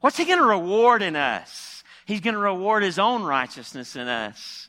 What's 0.00 0.16
he 0.16 0.24
going 0.24 0.38
to 0.38 0.44
reward 0.44 1.02
in 1.02 1.16
us? 1.16 1.82
He's 2.04 2.20
going 2.20 2.34
to 2.34 2.40
reward 2.40 2.82
his 2.82 2.98
own 2.98 3.22
righteousness 3.22 3.96
in 3.96 4.06
us. 4.06 4.68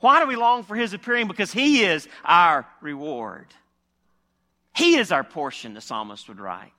Why 0.00 0.20
do 0.20 0.28
we 0.28 0.36
long 0.36 0.62
for 0.62 0.76
his 0.76 0.92
appearing? 0.92 1.26
Because 1.26 1.50
he 1.50 1.82
is 1.82 2.06
our 2.24 2.66
reward. 2.80 3.46
He 4.78 4.96
is 4.96 5.10
our 5.10 5.24
portion, 5.24 5.74
the 5.74 5.80
psalmist 5.80 6.28
would 6.28 6.38
write. 6.38 6.72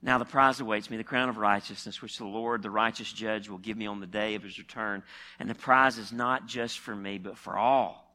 Now 0.00 0.16
the 0.16 0.24
prize 0.24 0.60
awaits 0.60 0.88
me, 0.88 0.96
the 0.96 1.04
crown 1.04 1.28
of 1.28 1.36
righteousness, 1.36 2.00
which 2.00 2.16
the 2.16 2.24
Lord, 2.24 2.62
the 2.62 2.70
righteous 2.70 3.12
judge, 3.12 3.50
will 3.50 3.58
give 3.58 3.76
me 3.76 3.86
on 3.86 4.00
the 4.00 4.06
day 4.06 4.34
of 4.34 4.42
his 4.42 4.56
return. 4.56 5.02
And 5.38 5.50
the 5.50 5.54
prize 5.54 5.98
is 5.98 6.10
not 6.10 6.46
just 6.46 6.78
for 6.78 6.96
me, 6.96 7.18
but 7.18 7.36
for 7.36 7.58
all 7.58 8.10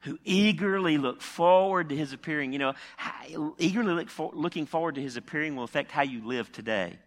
who 0.00 0.18
eagerly 0.24 0.98
look 0.98 1.22
forward 1.22 1.90
to 1.90 1.96
his 1.96 2.12
appearing. 2.12 2.52
You 2.52 2.58
know, 2.58 2.74
eagerly 3.58 3.92
look 3.92 4.10
for, 4.10 4.32
looking 4.34 4.66
forward 4.66 4.96
to 4.96 5.00
his 5.00 5.16
appearing 5.16 5.54
will 5.54 5.62
affect 5.62 5.92
how 5.92 6.02
you 6.02 6.26
live 6.26 6.50
today. 6.50 6.98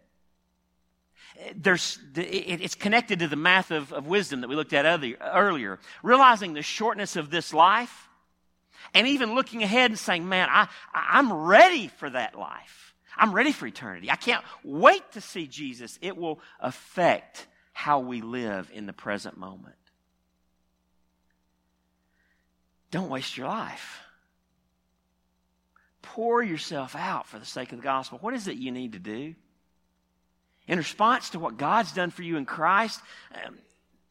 There's, 1.56 1.98
it's 2.14 2.74
connected 2.74 3.18
to 3.18 3.28
the 3.28 3.36
math 3.36 3.70
of, 3.70 3.92
of 3.92 4.06
wisdom 4.06 4.40
that 4.42 4.48
we 4.48 4.54
looked 4.54 4.72
at 4.72 4.86
earlier. 5.20 5.78
Realizing 6.02 6.54
the 6.54 6.62
shortness 6.62 7.16
of 7.16 7.30
this 7.30 7.52
life, 7.52 8.08
and 8.92 9.08
even 9.08 9.34
looking 9.34 9.62
ahead 9.62 9.90
and 9.90 9.98
saying, 9.98 10.28
man, 10.28 10.48
I, 10.50 10.68
I'm 10.92 11.32
ready 11.32 11.88
for 11.88 12.08
that 12.08 12.38
life. 12.38 12.94
I'm 13.16 13.32
ready 13.32 13.52
for 13.52 13.66
eternity. 13.66 14.10
I 14.10 14.16
can't 14.16 14.44
wait 14.62 15.12
to 15.12 15.20
see 15.20 15.46
Jesus. 15.46 15.98
It 16.00 16.16
will 16.16 16.40
affect 16.60 17.46
how 17.72 18.00
we 18.00 18.20
live 18.20 18.70
in 18.72 18.86
the 18.86 18.92
present 18.92 19.36
moment. 19.36 19.76
Don't 22.90 23.08
waste 23.08 23.36
your 23.36 23.48
life. 23.48 24.00
Pour 26.02 26.42
yourself 26.42 26.94
out 26.94 27.26
for 27.26 27.38
the 27.38 27.44
sake 27.44 27.72
of 27.72 27.78
the 27.78 27.84
gospel. 27.84 28.18
What 28.20 28.34
is 28.34 28.46
it 28.46 28.56
you 28.56 28.70
need 28.70 28.92
to 28.92 28.98
do? 29.00 29.34
In 30.66 30.78
response 30.78 31.30
to 31.30 31.38
what 31.38 31.56
God's 31.56 31.92
done 31.92 32.10
for 32.10 32.22
you 32.22 32.36
in 32.36 32.46
Christ, 32.46 33.00
um, 33.34 33.58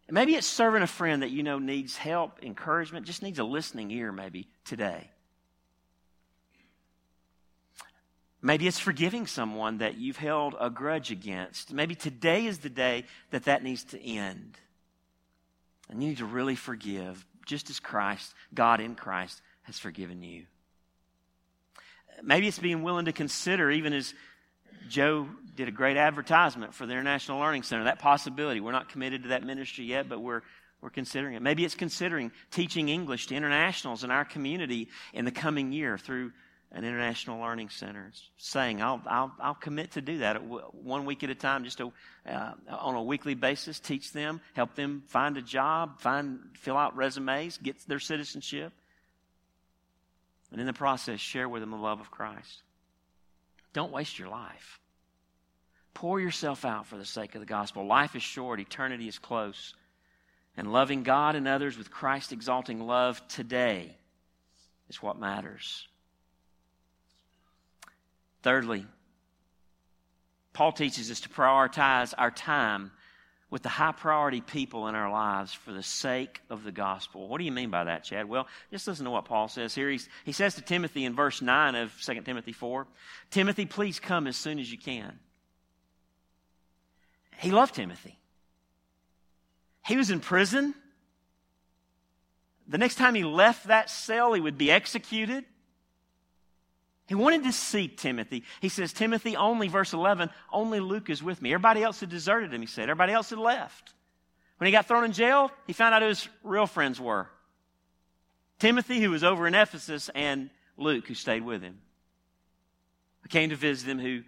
maybe 0.10 0.36
it's 0.36 0.48
serving 0.48 0.84
a 0.84 0.88
friend 0.88 1.24
that 1.24 1.32
you 1.32 1.44
know 1.44 1.60
needs 1.60 1.98
help, 1.98 2.44
encouragement, 2.44 3.06
just 3.06 3.24
needs 3.24 3.40
a 3.40 3.44
listening 3.44 3.90
ear, 3.92 4.12
maybe 4.12 4.48
today. 4.66 5.10
Maybe 8.46 8.68
it's 8.68 8.78
forgiving 8.78 9.26
someone 9.26 9.78
that 9.78 9.96
you've 9.96 10.18
held 10.18 10.54
a 10.60 10.70
grudge 10.70 11.12
against. 11.12 11.72
Maybe 11.72 11.96
today 11.96 12.46
is 12.46 12.60
the 12.60 12.70
day 12.70 13.06
that 13.32 13.46
that 13.46 13.64
needs 13.64 13.86
to 13.86 14.06
end. 14.06 14.58
And 15.90 16.04
you 16.04 16.10
need 16.10 16.18
to 16.18 16.26
really 16.26 16.56
forgive, 16.56 17.26
just 17.46 17.70
as 17.70 17.80
Christ, 17.80 18.34
God 18.54 18.82
in 18.82 18.96
Christ, 18.96 19.42
has 19.64 19.80
forgiven 19.80 20.22
you. 20.22 20.46
Maybe 22.22 22.48
it's 22.48 22.60
being 22.60 22.84
willing 22.84 23.06
to 23.06 23.14
consider, 23.14 23.72
even 23.72 23.94
as 23.94 24.14
Joe 24.90 25.28
did 25.56 25.68
a 25.68 25.72
great 25.72 25.98
advertisement 25.98 26.74
for 26.74 26.86
the 26.86 26.94
International 26.94 27.40
Learning 27.40 27.64
Center, 27.64 27.86
that 27.86 28.00
possibility. 28.00 28.60
We're 28.60 28.72
not 28.72 28.90
committed 28.90 29.24
to 29.24 29.30
that 29.30 29.44
ministry 29.44 29.86
yet, 29.86 30.10
but 30.10 30.20
we're, 30.20 30.42
we're 30.82 30.90
considering 30.90 31.36
it. 31.36 31.42
Maybe 31.42 31.64
it's 31.64 31.76
considering 31.76 32.32
teaching 32.52 32.90
English 32.90 33.28
to 33.28 33.36
internationals 33.36 34.04
in 34.04 34.12
our 34.12 34.26
community 34.26 34.90
in 35.14 35.26
the 35.26 35.32
coming 35.32 35.72
year 35.72 35.98
through 35.98 36.32
an 36.72 36.84
international 36.84 37.40
learning 37.40 37.70
center. 37.70 38.12
saying, 38.38 38.82
I'll, 38.82 39.02
I'll, 39.06 39.32
I'll 39.40 39.54
commit 39.54 39.92
to 39.92 40.02
do 40.02 40.20
that 40.20 40.38
one 40.42 41.06
week 41.06 41.24
at 41.24 41.30
a 41.30 41.36
time, 41.36 41.64
just 41.64 41.78
to, 41.78 41.94
uh, 42.28 42.54
on 42.68 42.96
a 42.96 43.04
weekly 43.04 43.36
basis, 43.36 43.80
teach 43.80 44.12
them, 44.12 44.42
help 44.54 44.74
them 44.74 45.04
find 45.08 45.38
a 45.38 45.42
job, 45.42 46.00
find, 46.00 46.40
fill 46.56 46.78
out 46.78 46.96
resumes, 46.96 47.60
get 47.60 47.88
their 47.88 48.00
citizenship, 48.00 48.74
and 50.52 50.60
in 50.60 50.66
the 50.66 50.74
process, 50.74 51.20
share 51.20 51.48
with 51.48 51.62
them 51.62 51.72
the 51.72 51.78
love 51.78 52.00
of 52.00 52.10
Christ. 52.10 52.64
Don't 53.74 53.92
waste 53.92 54.20
your 54.20 54.30
life. 54.30 54.80
Pour 55.94 56.20
yourself 56.20 56.66
out 56.66 56.88
for 56.88 56.98
the 56.98 57.06
sake 57.06 57.36
of 57.36 57.42
the 57.42 57.46
gospel. 57.46 57.86
Life 57.86 58.16
is 58.16 58.24
short, 58.24 58.60
eternity 58.60 59.08
is 59.08 59.20
close. 59.20 59.74
And 60.56 60.72
loving 60.72 61.04
God 61.04 61.36
and 61.36 61.48
others 61.48 61.78
with 61.78 61.92
Christ 61.92 62.32
exalting 62.32 62.80
love 62.80 63.28
today 63.28 63.96
is 64.90 65.02
what 65.02 65.20
matters. 65.20 65.88
Thirdly, 68.44 68.86
Paul 70.54 70.72
teaches 70.72 71.10
us 71.10 71.22
to 71.22 71.30
prioritize 71.30 72.14
our 72.18 72.30
time 72.30 72.92
with 73.54 73.62
the 73.62 73.70
high 73.70 73.92
priority 73.92 74.42
people 74.42 74.88
in 74.88 74.96
our 74.96 75.12
lives 75.12 75.54
for 75.54 75.72
the 75.72 75.84
sake 75.84 76.42
of 76.50 76.64
the 76.64 76.72
gospel. 76.72 77.28
What 77.28 77.38
do 77.38 77.44
you 77.44 77.52
mean 77.52 77.70
by 77.70 77.84
that, 77.84 78.04
Chad? 78.04 78.28
Well, 78.28 78.48
just 78.72 78.88
listen 78.88 79.06
to 79.06 79.12
what 79.12 79.26
Paul 79.26 79.48
says 79.48 79.76
here. 79.76 79.92
He's, 79.92 80.10
he 80.26 80.32
says 80.32 80.56
to 80.56 80.64
Timothy 80.64 81.06
in 81.06 81.14
verse 81.14 81.40
9 81.40 81.76
of 81.76 81.94
2 82.02 82.22
Timothy 82.22 82.52
4 82.52 82.88
Timothy, 83.30 83.68
please 83.68 84.00
come 84.00 84.26
as 84.26 84.38
soon 84.38 84.58
as 84.58 84.72
you 84.72 84.80
can. 84.80 85.20
He 87.38 87.52
loved 87.52 87.76
Timothy. 87.76 88.18
He 89.86 89.98
was 89.98 90.10
in 90.10 90.20
prison. 90.20 90.74
The 92.68 92.80
next 92.80 92.96
time 92.96 93.14
he 93.14 93.24
left 93.24 93.68
that 93.68 93.88
cell, 93.88 94.34
he 94.34 94.42
would 94.42 94.58
be 94.58 94.72
executed. 94.72 95.46
He 97.14 97.16
wanted 97.16 97.44
to 97.44 97.52
see 97.52 97.88
Timothy. 97.88 98.44
He 98.60 98.70
says, 98.70 98.92
Timothy, 98.92 99.38
only, 99.38 99.68
verse 99.68 99.94
11, 99.94 100.32
only 100.52 100.80
Luke 100.80 101.12
is 101.12 101.22
with 101.22 101.44
me. 101.44 101.54
Everybody 101.54 101.84
else 101.84 102.00
had 102.00 102.10
deserted 102.10 102.52
him, 102.52 102.60
he 102.60 102.66
said. 102.66 102.90
Everybody 102.90 103.14
else 103.14 103.30
had 103.30 103.38
left. 103.38 103.94
When 104.58 104.66
he 104.66 104.72
got 104.72 104.88
thrown 104.88 105.04
in 105.04 105.12
jail, 105.12 105.52
he 105.68 105.74
found 105.74 105.94
out 105.94 106.02
who 106.02 106.08
his 106.08 106.28
real 106.44 106.66
friends 106.66 107.00
were 107.00 107.30
Timothy, 108.58 109.00
who 109.00 109.12
was 109.12 109.24
over 109.24 109.46
in 109.46 109.54
Ephesus, 109.54 110.10
and 110.16 110.50
Luke, 110.76 111.06
who 111.06 111.14
stayed 111.14 111.46
with 111.46 111.62
him. 111.62 111.82
I 113.24 113.28
came 113.28 113.52
to 113.52 113.56
visit 113.56 113.88
him, 113.88 114.00
who 114.00 114.24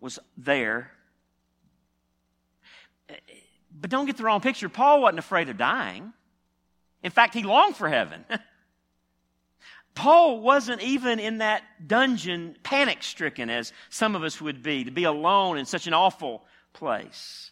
was 0.00 0.18
there. 0.38 0.90
But 3.78 3.90
don't 3.90 4.06
get 4.06 4.16
the 4.16 4.24
wrong 4.24 4.40
picture. 4.40 4.70
Paul 4.70 5.02
wasn't 5.02 5.18
afraid 5.18 5.50
of 5.50 5.58
dying. 5.58 6.14
In 7.02 7.10
fact, 7.10 7.34
he 7.34 7.42
longed 7.42 7.76
for 7.76 7.90
heaven. 7.90 8.24
Paul 9.94 10.40
wasn't 10.40 10.82
even 10.82 11.20
in 11.20 11.38
that 11.38 11.62
dungeon 11.86 12.56
panic 12.62 13.02
stricken 13.02 13.48
as 13.48 13.72
some 13.90 14.16
of 14.16 14.24
us 14.24 14.40
would 14.40 14.62
be, 14.62 14.84
to 14.84 14.90
be 14.90 15.04
alone 15.04 15.56
in 15.56 15.66
such 15.66 15.86
an 15.86 15.94
awful 15.94 16.44
place. 16.72 17.50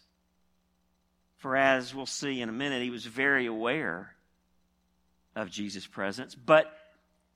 For 1.37 1.55
as 1.55 1.95
we'll 1.95 2.05
see 2.05 2.41
in 2.41 2.49
a 2.49 2.53
minute, 2.53 2.81
he 2.81 2.89
was 2.89 3.05
very 3.05 3.45
aware 3.45 4.13
of 5.35 5.49
Jesus' 5.49 5.87
presence. 5.87 6.35
But, 6.35 6.71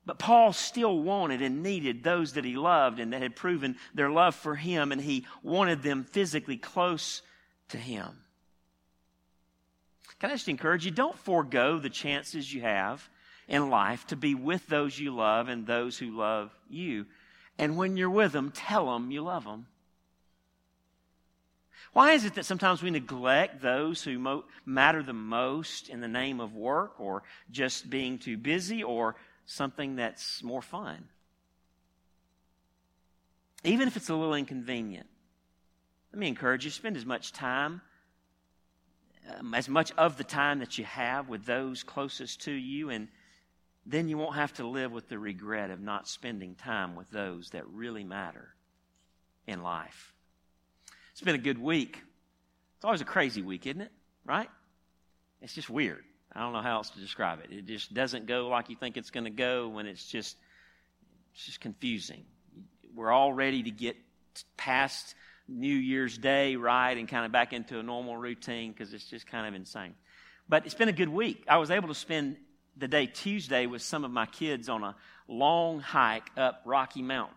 but 0.06 0.20
Paul 0.20 0.54
still 0.54 1.00
wanted 1.00 1.41
and 1.41 1.63
needed 1.63 2.04
those 2.04 2.34
that 2.34 2.46
he 2.46 2.56
loved 2.56 3.00
and 3.00 3.13
that 3.13 3.22
had 3.22 3.36
proven 3.36 3.78
their 3.93 4.10
love 4.10 4.36
for 4.36 4.56
him, 4.56 4.91
and 4.91 5.02
he 5.02 5.26
wanted 5.41 5.84
them 5.84 6.04
physically 6.04 6.58
close 6.58 7.22
to 7.70 7.78
him. 7.78 8.24
Can 10.20 10.32
I 10.32 10.34
just 10.34 10.50
encourage 10.50 10.86
you? 10.86 10.91
Don't 10.91 11.17
forego 11.17 11.78
the 11.78 11.89
chances 11.89 12.52
you 12.52 12.62
have 12.62 13.08
in 13.48 13.70
life 13.70 14.06
to 14.08 14.16
be 14.16 14.36
with 14.36 14.68
those 14.68 15.00
you 15.00 15.16
love 15.16 15.48
and 15.48 15.66
those 15.66 15.98
who 15.98 16.18
love 16.18 16.52
you. 16.70 17.06
And 17.58 17.78
when 17.78 17.98
you're 17.98 18.10
with 18.10 18.34
them, 18.34 18.52
tell 18.52 18.92
them 18.92 19.12
you 19.12 19.22
love 19.22 19.46
them. 19.46 19.68
Why 21.94 22.12
is 22.12 22.26
it 22.26 22.36
that 22.36 22.46
sometimes 22.46 22.84
we 22.84 22.92
neglect 22.92 23.62
those 23.62 24.04
who 24.04 24.20
mo- 24.20 24.44
matter 24.66 25.02
the 25.02 25.14
most 25.14 25.90
in 25.90 26.02
the 26.02 26.08
name 26.08 26.40
of 26.40 26.54
work 26.54 27.00
or 27.00 27.24
just 27.50 27.90
being 27.90 28.20
too 28.20 28.38
busy 28.38 28.84
or 28.84 29.16
something 29.46 29.96
that's 29.96 30.44
more 30.44 30.62
fun? 30.62 31.06
Even 33.64 33.88
if 33.88 33.98
it's 33.98 34.10
a 34.10 34.16
little 34.16 34.36
inconvenient. 34.36 35.08
Let 36.14 36.20
me 36.20 36.28
encourage 36.28 36.66
you 36.66 36.72
spend 36.72 36.98
as 36.98 37.06
much 37.06 37.34
time, 37.34 37.82
um, 39.40 39.54
as 39.54 39.68
much 39.68 39.92
of 39.98 40.18
the 40.18 40.24
time 40.24 40.60
that 40.60 40.78
you 40.78 40.86
have 40.86 41.30
with 41.30 41.46
those 41.46 41.84
closest 41.84 42.42
to 42.42 42.52
you, 42.52 42.90
and 42.90 43.08
then 43.89 44.10
you 44.10 44.17
won't 44.17 44.36
have 44.36 44.54
to 44.54 44.67
live 44.67 44.91
with 44.91 45.08
the 45.08 45.17
regret 45.17 45.71
of 45.71 45.80
not 45.80 46.08
spending 46.08 46.56
time 46.56 46.95
with 46.95 47.10
those 47.10 47.52
that 47.52 47.65
really 47.69 48.04
matter 48.04 48.50
in 49.47 49.63
life. 49.63 50.13
It's 51.12 51.21
been 51.21 51.36
a 51.36 51.39
good 51.39 51.58
week. 51.58 52.02
It's 52.76 52.86
always 52.86 53.02
a 53.02 53.06
crazy 53.06 53.41
week, 53.41 53.65
isn't 53.65 53.82
it? 53.82 53.91
Right? 54.26 54.50
It's 55.41 55.54
just 55.54 55.69
weird. 55.69 56.04
I 56.36 56.41
don't 56.41 56.52
know 56.52 56.62
how 56.62 56.76
else 56.76 56.89
to 56.91 57.00
describe 57.00 57.39
it. 57.39 57.52
It 57.52 57.65
just 57.65 57.93
doesn't 57.93 58.28
go 58.28 58.50
like 58.50 58.69
you 58.69 58.76
think 58.76 58.97
it's 58.97 59.10
going 59.10 59.23
to 59.23 59.30
go 59.30 59.69
when 59.69 59.86
it's 59.86 60.06
just 60.06 60.36
it's 61.34 61.45
just 61.45 61.62
confusing. 61.62 62.26
We're 62.93 63.12
all 63.12 63.32
ready 63.32 63.63
to 63.63 63.71
get 63.71 63.95
past 64.58 65.15
New 65.47 65.73
Year's 65.73 66.17
Day, 66.17 66.58
right, 66.58 66.97
and 66.97 67.08
kind 67.08 67.26
of 67.26 67.32
back 67.32 67.54
into 67.54 67.80
a 67.80 67.84
normal 67.84 68.17
routine 68.17 68.73
because 68.73 68.93
it's 68.93 69.06
just 69.06 69.28
kind 69.28 69.47
of 69.47 69.56
insane. 69.56 69.93
But 70.50 70.65
it's 70.65 70.76
been 70.76 70.89
a 70.89 70.93
good 70.93 71.10
week. 71.10 71.45
I 71.47 71.58
was 71.58 71.71
able 71.71 71.88
to 71.88 71.95
spend 71.95 72.38
the 72.78 72.88
day 72.88 73.08
Tuesday 73.08 73.66
with 73.66 73.82
some 73.82 74.06
of 74.06 74.12
my 74.12 74.26
kids 74.26 74.70
on 74.70 74.84
a 74.84 74.96
long 75.28 75.80
hike 75.80 76.30
up 76.38 76.62
Rocky 76.66 77.02
Mountain. 77.02 77.36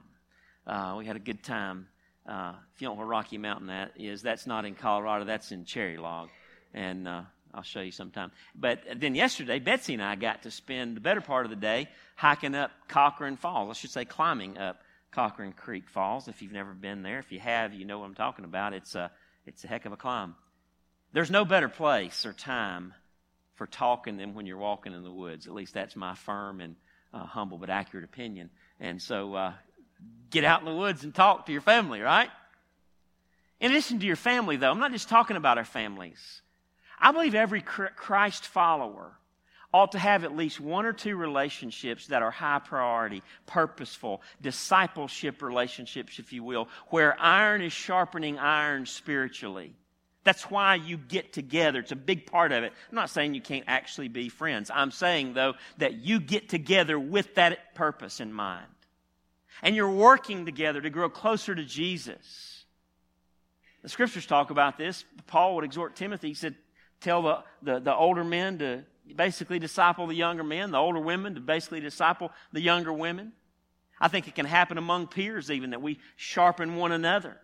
Uh, 0.66 0.96
we 0.98 1.06
had 1.06 1.16
a 1.16 1.20
good 1.20 1.42
time. 1.42 1.88
Uh, 2.28 2.52
if 2.74 2.80
you 2.80 2.86
don't 2.86 2.96
know 2.96 3.00
where 3.00 3.08
Rocky 3.08 3.38
Mountain 3.38 3.68
that 3.68 3.92
is, 3.96 4.22
that's 4.22 4.46
not 4.46 4.64
in 4.64 4.74
Colorado. 4.74 5.24
That's 5.24 5.52
in 5.52 5.64
Cherry 5.64 5.96
Log, 5.96 6.28
and 6.74 7.08
uh, 7.08 7.22
I'll 7.54 7.62
show 7.62 7.80
you 7.80 7.90
sometime. 7.90 8.30
But 8.54 8.82
then 8.96 9.14
yesterday, 9.14 9.58
Betsy 9.58 9.94
and 9.94 10.02
I 10.02 10.14
got 10.16 10.42
to 10.42 10.50
spend 10.50 10.96
the 10.96 11.00
better 11.00 11.20
part 11.20 11.46
of 11.46 11.50
the 11.50 11.56
day 11.56 11.88
hiking 12.16 12.54
up 12.54 12.70
Cochran 12.88 13.36
Falls. 13.36 13.70
I 13.70 13.72
should 13.72 13.90
say 13.90 14.04
climbing 14.04 14.58
up 14.58 14.80
Cochran 15.10 15.52
Creek 15.52 15.88
Falls. 15.88 16.28
If 16.28 16.42
you've 16.42 16.52
never 16.52 16.72
been 16.72 17.02
there, 17.02 17.18
if 17.18 17.32
you 17.32 17.40
have, 17.40 17.74
you 17.74 17.84
know 17.84 17.98
what 17.98 18.06
I'm 18.06 18.14
talking 18.14 18.44
about. 18.44 18.74
It's 18.74 18.94
a 18.94 19.10
it's 19.46 19.64
a 19.64 19.66
heck 19.66 19.86
of 19.86 19.92
a 19.92 19.96
climb. 19.96 20.36
There's 21.12 21.30
no 21.30 21.44
better 21.44 21.68
place 21.68 22.24
or 22.26 22.32
time 22.32 22.94
for 23.60 23.66
talking 23.66 24.16
than 24.16 24.32
when 24.32 24.46
you're 24.46 24.56
walking 24.56 24.94
in 24.94 25.04
the 25.04 25.12
woods. 25.12 25.46
At 25.46 25.52
least 25.52 25.74
that's 25.74 25.94
my 25.94 26.14
firm 26.14 26.62
and 26.62 26.76
uh, 27.12 27.26
humble 27.26 27.58
but 27.58 27.68
accurate 27.68 28.06
opinion. 28.06 28.48
And 28.80 29.02
so 29.02 29.34
uh, 29.34 29.52
get 30.30 30.44
out 30.44 30.60
in 30.60 30.64
the 30.64 30.74
woods 30.74 31.04
and 31.04 31.14
talk 31.14 31.44
to 31.44 31.52
your 31.52 31.60
family, 31.60 32.00
right? 32.00 32.30
In 33.60 33.70
addition 33.70 33.98
to 33.98 34.06
your 34.06 34.16
family, 34.16 34.56
though, 34.56 34.70
I'm 34.70 34.78
not 34.78 34.92
just 34.92 35.10
talking 35.10 35.36
about 35.36 35.58
our 35.58 35.66
families. 35.66 36.40
I 36.98 37.12
believe 37.12 37.34
every 37.34 37.60
Christ 37.60 38.46
follower 38.46 39.12
ought 39.74 39.92
to 39.92 39.98
have 39.98 40.24
at 40.24 40.34
least 40.34 40.58
one 40.58 40.86
or 40.86 40.94
two 40.94 41.14
relationships 41.14 42.06
that 42.06 42.22
are 42.22 42.30
high 42.30 42.60
priority, 42.60 43.22
purposeful, 43.44 44.22
discipleship 44.40 45.42
relationships, 45.42 46.18
if 46.18 46.32
you 46.32 46.42
will, 46.42 46.66
where 46.88 47.14
iron 47.20 47.60
is 47.60 47.74
sharpening 47.74 48.38
iron 48.38 48.86
spiritually. 48.86 49.74
That's 50.22 50.50
why 50.50 50.74
you 50.74 50.98
get 50.98 51.32
together. 51.32 51.78
It's 51.80 51.92
a 51.92 51.96
big 51.96 52.26
part 52.26 52.52
of 52.52 52.62
it. 52.62 52.72
I'm 52.90 52.94
not 52.94 53.10
saying 53.10 53.34
you 53.34 53.40
can't 53.40 53.64
actually 53.66 54.08
be 54.08 54.28
friends. 54.28 54.70
I'm 54.72 54.90
saying, 54.90 55.32
though, 55.34 55.54
that 55.78 55.94
you 55.94 56.20
get 56.20 56.48
together 56.48 56.98
with 56.98 57.36
that 57.36 57.74
purpose 57.74 58.20
in 58.20 58.32
mind. 58.32 58.66
And 59.62 59.74
you're 59.74 59.90
working 59.90 60.44
together 60.44 60.80
to 60.80 60.90
grow 60.90 61.08
closer 61.08 61.54
to 61.54 61.64
Jesus. 61.64 62.64
The 63.82 63.88
scriptures 63.88 64.26
talk 64.26 64.50
about 64.50 64.76
this. 64.76 65.04
Paul 65.26 65.56
would 65.56 65.64
exhort 65.64 65.96
Timothy. 65.96 66.28
He 66.28 66.34
said, 66.34 66.54
Tell 67.00 67.22
the, 67.22 67.42
the, 67.62 67.78
the 67.80 67.94
older 67.94 68.22
men 68.22 68.58
to 68.58 68.84
basically 69.16 69.58
disciple 69.58 70.06
the 70.06 70.14
younger 70.14 70.44
men, 70.44 70.70
the 70.70 70.78
older 70.78 71.00
women 71.00 71.34
to 71.34 71.40
basically 71.40 71.80
disciple 71.80 72.30
the 72.52 72.60
younger 72.60 72.92
women. 72.92 73.32
I 73.98 74.08
think 74.08 74.28
it 74.28 74.34
can 74.34 74.44
happen 74.44 74.76
among 74.76 75.06
peers, 75.08 75.50
even 75.50 75.70
that 75.70 75.80
we 75.80 75.98
sharpen 76.16 76.76
one 76.76 76.92
another. 76.92 77.38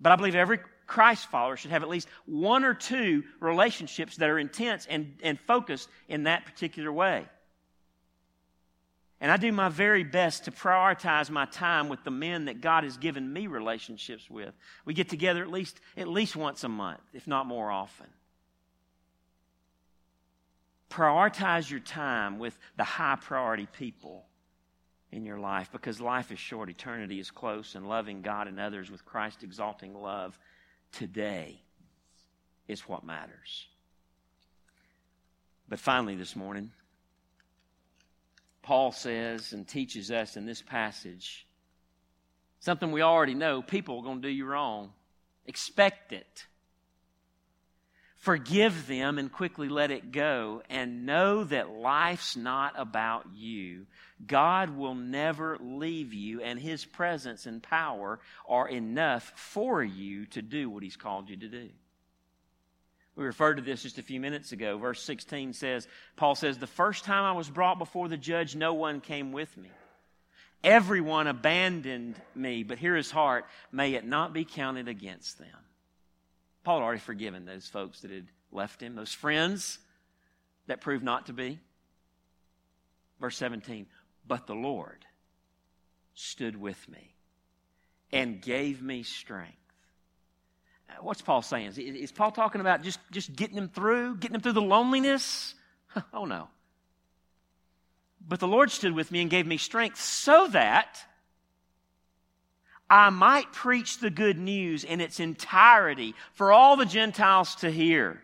But 0.00 0.12
I 0.12 0.16
believe 0.16 0.34
every 0.34 0.58
Christ 0.86 1.30
follower 1.30 1.56
should 1.56 1.70
have 1.70 1.82
at 1.82 1.88
least 1.88 2.08
one 2.26 2.64
or 2.64 2.74
two 2.74 3.24
relationships 3.40 4.16
that 4.16 4.28
are 4.28 4.38
intense 4.38 4.86
and, 4.88 5.14
and 5.22 5.38
focused 5.40 5.88
in 6.08 6.24
that 6.24 6.44
particular 6.44 6.92
way. 6.92 7.26
And 9.20 9.32
I 9.32 9.36
do 9.36 9.52
my 9.52 9.70
very 9.70 10.04
best 10.04 10.44
to 10.44 10.50
prioritize 10.50 11.30
my 11.30 11.46
time 11.46 11.88
with 11.88 12.04
the 12.04 12.10
men 12.10 12.46
that 12.46 12.60
God 12.60 12.84
has 12.84 12.98
given 12.98 13.32
me 13.32 13.46
relationships 13.46 14.28
with. 14.28 14.52
We 14.84 14.92
get 14.92 15.08
together 15.08 15.42
at 15.42 15.50
least, 15.50 15.80
at 15.96 16.08
least 16.08 16.36
once 16.36 16.62
a 16.64 16.68
month, 16.68 17.00
if 17.14 17.26
not 17.26 17.46
more 17.46 17.70
often. 17.70 18.08
Prioritize 20.90 21.70
your 21.70 21.80
time 21.80 22.38
with 22.38 22.58
the 22.76 22.84
high 22.84 23.16
priority 23.20 23.66
people 23.66 24.26
in 25.10 25.24
your 25.24 25.38
life 25.38 25.70
because 25.72 26.00
life 26.00 26.30
is 26.30 26.38
short, 26.38 26.68
eternity 26.68 27.18
is 27.18 27.30
close, 27.30 27.76
and 27.76 27.88
loving 27.88 28.20
God 28.20 28.46
and 28.46 28.60
others 28.60 28.90
with 28.90 29.04
Christ 29.04 29.42
exalting 29.42 29.94
love 29.94 30.38
today 30.94 31.60
is 32.68 32.88
what 32.88 33.04
matters. 33.04 33.66
But 35.68 35.78
finally, 35.78 36.14
this 36.16 36.36
morning, 36.36 36.70
Paul 38.62 38.92
says 38.92 39.52
and 39.52 39.66
teaches 39.66 40.10
us 40.10 40.36
in 40.36 40.46
this 40.46 40.62
passage 40.62 41.46
something 42.60 42.92
we 42.92 43.02
already 43.02 43.34
know 43.34 43.60
people 43.60 43.98
are 43.98 44.02
going 44.02 44.22
to 44.22 44.28
do 44.28 44.32
you 44.32 44.46
wrong. 44.46 44.92
Expect 45.46 46.12
it. 46.12 46.46
Forgive 48.24 48.86
them 48.86 49.18
and 49.18 49.30
quickly 49.30 49.68
let 49.68 49.90
it 49.90 50.10
go, 50.10 50.62
and 50.70 51.04
know 51.04 51.44
that 51.44 51.68
life's 51.68 52.36
not 52.36 52.72
about 52.74 53.26
you. 53.34 53.84
God 54.26 54.78
will 54.78 54.94
never 54.94 55.58
leave 55.60 56.14
you, 56.14 56.40
and 56.40 56.58
His 56.58 56.86
presence 56.86 57.44
and 57.44 57.62
power 57.62 58.18
are 58.48 58.66
enough 58.66 59.30
for 59.36 59.84
you 59.84 60.24
to 60.28 60.40
do 60.40 60.70
what 60.70 60.82
He's 60.82 60.96
called 60.96 61.28
you 61.28 61.36
to 61.36 61.48
do. 61.48 61.68
We 63.14 63.26
referred 63.26 63.56
to 63.56 63.62
this 63.62 63.82
just 63.82 63.98
a 63.98 64.02
few 64.02 64.20
minutes 64.20 64.52
ago. 64.52 64.78
Verse 64.78 65.02
16 65.02 65.52
says, 65.52 65.86
Paul 66.16 66.34
says, 66.34 66.56
The 66.56 66.66
first 66.66 67.04
time 67.04 67.24
I 67.24 67.32
was 67.32 67.50
brought 67.50 67.78
before 67.78 68.08
the 68.08 68.16
judge, 68.16 68.56
no 68.56 68.72
one 68.72 69.02
came 69.02 69.32
with 69.32 69.54
me. 69.58 69.68
Everyone 70.62 71.26
abandoned 71.26 72.18
me, 72.34 72.62
but 72.62 72.78
here 72.78 72.96
is 72.96 73.10
heart, 73.10 73.44
may 73.70 73.92
it 73.92 74.06
not 74.06 74.32
be 74.32 74.46
counted 74.46 74.88
against 74.88 75.38
them. 75.38 75.58
Paul 76.64 76.78
had 76.78 76.84
already 76.84 77.00
forgiven 77.00 77.44
those 77.44 77.68
folks 77.68 78.00
that 78.00 78.10
had 78.10 78.26
left 78.50 78.82
him, 78.82 78.94
those 78.94 79.12
friends 79.12 79.78
that 80.66 80.80
proved 80.80 81.04
not 81.04 81.26
to 81.26 81.32
be. 81.32 81.58
Verse 83.20 83.36
17, 83.36 83.86
but 84.26 84.46
the 84.46 84.54
Lord 84.54 85.04
stood 86.14 86.56
with 86.56 86.88
me 86.88 87.14
and 88.12 88.40
gave 88.40 88.82
me 88.82 89.02
strength. 89.02 89.56
What's 91.00 91.22
Paul 91.22 91.42
saying? 91.42 91.72
Is, 91.76 92.12
Paul 92.12 92.30
talking 92.30 92.60
about 92.60 92.82
just, 92.82 93.00
just 93.10 93.34
getting 93.34 93.56
him 93.56 93.68
through, 93.68 94.16
getting 94.16 94.34
him 94.34 94.40
through 94.40 94.52
the 94.52 94.62
loneliness? 94.62 95.54
oh 96.12 96.24
no. 96.24 96.48
But 98.26 98.40
the 98.40 98.48
Lord 98.48 98.70
stood 98.70 98.94
with 98.94 99.10
me 99.10 99.20
and 99.20 99.30
gave 99.30 99.46
me 99.46 99.58
strength 99.58 100.00
so 100.00 100.46
that 100.48 100.98
I 102.88 103.10
might 103.10 103.52
preach 103.52 103.98
the 103.98 104.10
good 104.10 104.38
news 104.38 104.84
in 104.84 105.00
its 105.00 105.20
entirety 105.20 106.14
for 106.32 106.52
all 106.52 106.76
the 106.76 106.86
Gentiles 106.86 107.54
to 107.56 107.70
hear. 107.70 108.20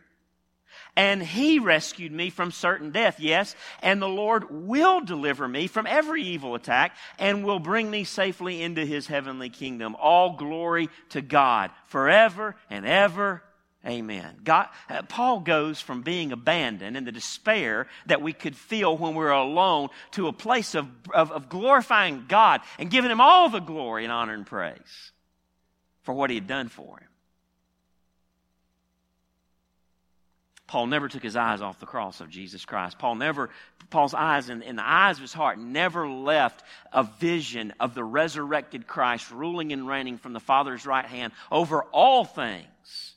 And 0.96 1.22
he 1.22 1.58
rescued 1.58 2.12
me 2.12 2.30
from 2.30 2.50
certain 2.50 2.90
death, 2.90 3.20
yes, 3.20 3.54
and 3.82 4.02
the 4.02 4.08
Lord 4.08 4.50
will 4.50 5.00
deliver 5.00 5.46
me 5.46 5.66
from 5.66 5.86
every 5.86 6.22
evil 6.22 6.54
attack 6.54 6.96
and 7.18 7.44
will 7.44 7.60
bring 7.60 7.90
me 7.90 8.04
safely 8.04 8.60
into 8.60 8.84
his 8.84 9.06
heavenly 9.06 9.50
kingdom. 9.50 9.96
All 9.98 10.36
glory 10.36 10.88
to 11.10 11.22
God 11.22 11.70
forever 11.86 12.56
and 12.68 12.84
ever. 12.84 13.42
Amen. 13.86 14.36
God, 14.44 14.68
uh, 14.90 15.02
Paul 15.02 15.40
goes 15.40 15.80
from 15.80 16.02
being 16.02 16.32
abandoned 16.32 16.98
and 16.98 17.06
the 17.06 17.12
despair 17.12 17.86
that 18.06 18.20
we 18.20 18.34
could 18.34 18.54
feel 18.54 18.94
when 18.94 19.12
we 19.12 19.18
we're 19.18 19.30
alone 19.30 19.88
to 20.12 20.28
a 20.28 20.34
place 20.34 20.74
of, 20.74 20.86
of, 21.14 21.32
of 21.32 21.48
glorifying 21.48 22.26
God 22.28 22.60
and 22.78 22.90
giving 22.90 23.10
him 23.10 23.22
all 23.22 23.48
the 23.48 23.58
glory 23.58 24.04
and 24.04 24.12
honor 24.12 24.34
and 24.34 24.46
praise 24.46 25.12
for 26.02 26.12
what 26.12 26.28
he 26.28 26.36
had 26.36 26.46
done 26.46 26.68
for 26.68 26.98
him. 26.98 27.06
Paul 30.66 30.86
never 30.86 31.08
took 31.08 31.22
his 31.22 31.34
eyes 31.34 31.62
off 31.62 31.80
the 31.80 31.86
cross 31.86 32.20
of 32.20 32.28
Jesus 32.28 32.66
Christ. 32.66 32.98
Paul 32.98 33.14
never, 33.14 33.48
Paul's 33.88 34.14
eyes 34.14 34.50
and 34.50 34.62
in 34.62 34.76
the 34.76 34.88
eyes 34.88 35.16
of 35.16 35.22
his 35.22 35.32
heart 35.32 35.58
never 35.58 36.06
left 36.06 36.62
a 36.92 37.02
vision 37.02 37.72
of 37.80 37.94
the 37.94 38.04
resurrected 38.04 38.86
Christ 38.86 39.30
ruling 39.30 39.72
and 39.72 39.88
reigning 39.88 40.18
from 40.18 40.34
the 40.34 40.38
Father's 40.38 40.84
right 40.84 41.06
hand 41.06 41.32
over 41.50 41.82
all 41.84 42.26
things 42.26 43.09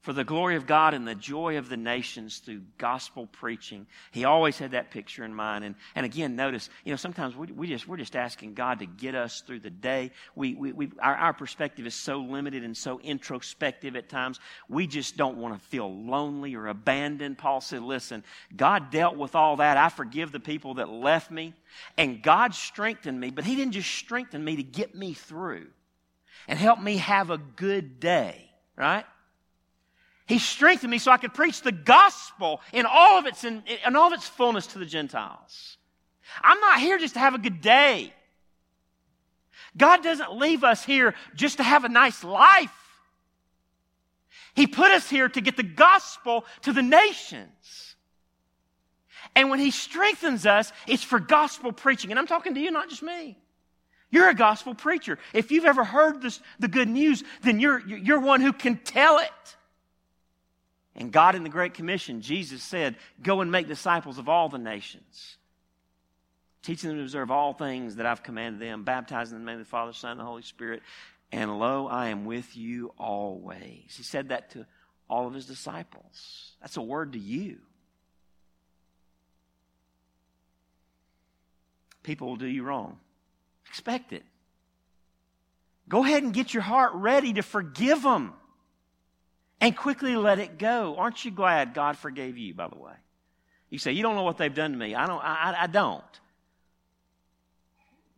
for 0.00 0.14
the 0.14 0.24
glory 0.24 0.56
of 0.56 0.66
God 0.66 0.94
and 0.94 1.06
the 1.06 1.14
joy 1.14 1.58
of 1.58 1.68
the 1.68 1.76
nations 1.76 2.38
through 2.38 2.62
gospel 2.78 3.26
preaching. 3.26 3.86
He 4.12 4.24
always 4.24 4.58
had 4.58 4.70
that 4.70 4.90
picture 4.90 5.24
in 5.24 5.34
mind. 5.34 5.62
And, 5.62 5.74
and 5.94 6.06
again, 6.06 6.36
notice, 6.36 6.70
you 6.84 6.92
know, 6.92 6.96
sometimes 6.96 7.36
we, 7.36 7.48
we 7.48 7.66
just, 7.66 7.86
we're 7.86 7.98
just 7.98 8.16
asking 8.16 8.54
God 8.54 8.78
to 8.78 8.86
get 8.86 9.14
us 9.14 9.42
through 9.42 9.60
the 9.60 9.70
day. 9.70 10.12
We, 10.34 10.54
we, 10.54 10.72
we, 10.72 10.92
our, 11.00 11.14
our 11.14 11.32
perspective 11.34 11.86
is 11.86 11.94
so 11.94 12.20
limited 12.20 12.64
and 12.64 12.74
so 12.74 12.98
introspective 13.00 13.94
at 13.94 14.08
times. 14.08 14.40
We 14.70 14.86
just 14.86 15.18
don't 15.18 15.36
want 15.36 15.60
to 15.60 15.68
feel 15.68 15.92
lonely 15.92 16.54
or 16.54 16.68
abandoned. 16.68 17.36
Paul 17.36 17.60
said, 17.60 17.82
listen, 17.82 18.24
God 18.56 18.90
dealt 18.90 19.16
with 19.16 19.34
all 19.34 19.56
that. 19.56 19.76
I 19.76 19.90
forgive 19.90 20.32
the 20.32 20.40
people 20.40 20.74
that 20.74 20.88
left 20.88 21.30
me. 21.30 21.52
And 21.98 22.22
God 22.22 22.54
strengthened 22.54 23.20
me, 23.20 23.30
but 23.30 23.44
He 23.44 23.54
didn't 23.54 23.72
just 23.72 23.90
strengthen 23.90 24.42
me 24.42 24.56
to 24.56 24.62
get 24.62 24.94
me 24.94 25.12
through 25.12 25.66
and 26.48 26.58
help 26.58 26.80
me 26.80 26.96
have 26.96 27.28
a 27.28 27.36
good 27.36 28.00
day, 28.00 28.50
right? 28.76 29.04
He 30.30 30.38
strengthened 30.38 30.92
me 30.92 30.98
so 30.98 31.10
I 31.10 31.16
could 31.16 31.34
preach 31.34 31.60
the 31.60 31.72
gospel 31.72 32.60
in 32.72 32.86
all 32.86 33.18
of 33.18 33.26
its, 33.26 33.42
in, 33.42 33.64
in 33.84 33.96
all 33.96 34.06
of 34.06 34.12
its 34.12 34.28
fullness 34.28 34.68
to 34.68 34.78
the 34.78 34.86
Gentiles. 34.86 35.76
I'm 36.40 36.60
not 36.60 36.78
here 36.78 36.98
just 36.98 37.14
to 37.14 37.20
have 37.20 37.34
a 37.34 37.38
good 37.38 37.60
day. 37.60 38.14
God 39.76 40.04
doesn't 40.04 40.36
leave 40.36 40.62
us 40.62 40.84
here 40.84 41.16
just 41.34 41.56
to 41.56 41.64
have 41.64 41.82
a 41.82 41.88
nice 41.88 42.22
life. 42.22 42.70
He 44.54 44.68
put 44.68 44.92
us 44.92 45.10
here 45.10 45.28
to 45.28 45.40
get 45.40 45.56
the 45.56 45.64
gospel 45.64 46.44
to 46.62 46.72
the 46.72 46.82
nations. 46.82 47.96
And 49.34 49.50
when 49.50 49.58
He 49.58 49.72
strengthens 49.72 50.46
us, 50.46 50.72
it's 50.86 51.02
for 51.02 51.18
gospel 51.18 51.72
preaching. 51.72 52.12
And 52.12 52.20
I'm 52.20 52.28
talking 52.28 52.54
to 52.54 52.60
you, 52.60 52.70
not 52.70 52.88
just 52.88 53.02
me. 53.02 53.36
You're 54.12 54.30
a 54.30 54.34
gospel 54.34 54.76
preacher. 54.76 55.18
If 55.34 55.50
you've 55.50 55.64
ever 55.64 55.82
heard 55.82 56.22
this, 56.22 56.38
the 56.60 56.68
good 56.68 56.88
news, 56.88 57.24
then 57.42 57.58
you're, 57.58 57.80
you're 57.80 58.20
one 58.20 58.40
who 58.40 58.52
can 58.52 58.76
tell 58.76 59.18
it. 59.18 59.56
And 61.00 61.10
God, 61.10 61.34
in 61.34 61.44
the 61.44 61.48
Great 61.48 61.72
Commission, 61.72 62.20
Jesus 62.20 62.62
said, 62.62 62.94
Go 63.22 63.40
and 63.40 63.50
make 63.50 63.66
disciples 63.66 64.18
of 64.18 64.28
all 64.28 64.50
the 64.50 64.58
nations, 64.58 65.38
teaching 66.62 66.90
them 66.90 66.98
to 66.98 67.02
observe 67.02 67.30
all 67.30 67.54
things 67.54 67.96
that 67.96 68.04
I've 68.04 68.22
commanded 68.22 68.60
them, 68.60 68.84
baptizing 68.84 69.32
them 69.32 69.40
in 69.40 69.46
the 69.46 69.52
name 69.52 69.60
of 69.60 69.66
the 69.66 69.70
Father, 69.70 69.94
Son, 69.94 70.10
and 70.12 70.20
the 70.20 70.24
Holy 70.24 70.42
Spirit. 70.42 70.82
And 71.32 71.58
lo, 71.58 71.86
I 71.86 72.08
am 72.08 72.26
with 72.26 72.54
you 72.54 72.92
always. 72.98 73.94
He 73.96 74.02
said 74.02 74.28
that 74.28 74.50
to 74.50 74.66
all 75.08 75.26
of 75.26 75.32
his 75.32 75.46
disciples. 75.46 76.52
That's 76.60 76.76
a 76.76 76.82
word 76.82 77.14
to 77.14 77.18
you. 77.18 77.60
People 82.02 82.28
will 82.28 82.36
do 82.36 82.46
you 82.46 82.62
wrong. 82.62 82.98
Expect 83.70 84.12
it. 84.12 84.24
Go 85.88 86.04
ahead 86.04 86.22
and 86.22 86.34
get 86.34 86.52
your 86.52 86.62
heart 86.62 86.92
ready 86.94 87.32
to 87.32 87.42
forgive 87.42 88.02
them 88.02 88.34
and 89.60 89.76
quickly 89.76 90.16
let 90.16 90.38
it 90.38 90.58
go. 90.58 90.96
Aren't 90.96 91.24
you 91.24 91.30
glad 91.30 91.74
God 91.74 91.96
forgave 91.96 92.38
you, 92.38 92.54
by 92.54 92.68
the 92.68 92.78
way? 92.78 92.94
You 93.68 93.78
say, 93.78 93.92
You 93.92 94.02
don't 94.02 94.16
know 94.16 94.22
what 94.22 94.38
they've 94.38 94.54
done 94.54 94.72
to 94.72 94.78
me. 94.78 94.94
I 94.94 95.06
don't. 95.06 95.22
I, 95.22 95.56
I 95.62 95.66
don't. 95.66 96.04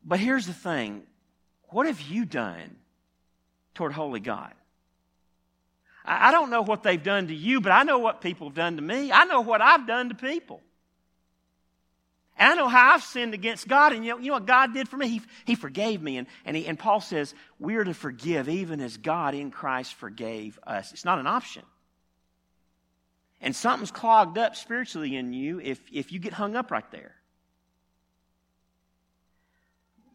But 0.05 0.19
here's 0.19 0.47
the 0.47 0.55
thing 0.55 1.03
what 1.69 1.87
have 1.87 2.01
you 2.01 2.25
done 2.25 2.77
toward 3.75 3.93
holy 3.93 4.21
God? 4.21 4.53
I, 6.05 6.29
I 6.29 6.31
don't 6.33 6.51
know 6.51 6.63
what 6.63 6.83
they've 6.83 7.03
done 7.03 7.29
to 7.29 7.35
you, 7.35 7.61
but 7.61 7.73
I 7.73 7.83
know 7.83 7.99
what 7.99 8.21
people 8.21 8.49
have 8.49 8.57
done 8.57 8.77
to 8.77 8.83
me. 8.83 9.13
I 9.13 9.25
know 9.25 9.41
what 9.41 9.61
I've 9.61 9.87
done 9.87 10.09
to 10.09 10.15
people. 10.15 10.61
I 12.51 12.55
know 12.55 12.69
how 12.69 12.95
I've 12.95 13.03
sinned 13.03 13.35
against 13.35 13.69
God, 13.69 13.93
and 13.93 14.05
you 14.05 14.13
know, 14.13 14.19
you 14.19 14.27
know 14.29 14.35
what 14.35 14.47
God 14.47 14.73
did 14.73 14.89
for 14.89 14.97
me? 14.97 15.09
He, 15.09 15.21
he 15.45 15.55
forgave 15.55 16.01
me. 16.01 16.17
And, 16.17 16.27
and, 16.45 16.57
he, 16.57 16.67
and 16.67 16.79
Paul 16.79 17.01
says, 17.01 17.35
we 17.59 17.77
are 17.77 17.85
to 17.85 17.95
forgive 17.95 18.49
even 18.49 18.81
as 18.81 18.97
God 18.97 19.35
in 19.35 19.51
Christ 19.51 19.95
forgave 19.95 20.59
us. 20.67 20.93
It's 20.93 21.05
not 21.05 21.19
an 21.19 21.27
option. 21.27 21.63
And 23.41 23.55
something's 23.55 23.91
clogged 23.91 24.39
up 24.39 24.57
spiritually 24.57 25.17
in 25.17 25.33
you 25.33 25.61
if, 25.61 25.81
if 25.93 26.13
you 26.13 26.19
get 26.21 26.33
hung 26.33 26.57
up 26.57 26.71
right 26.71 26.89
there. 26.91 27.17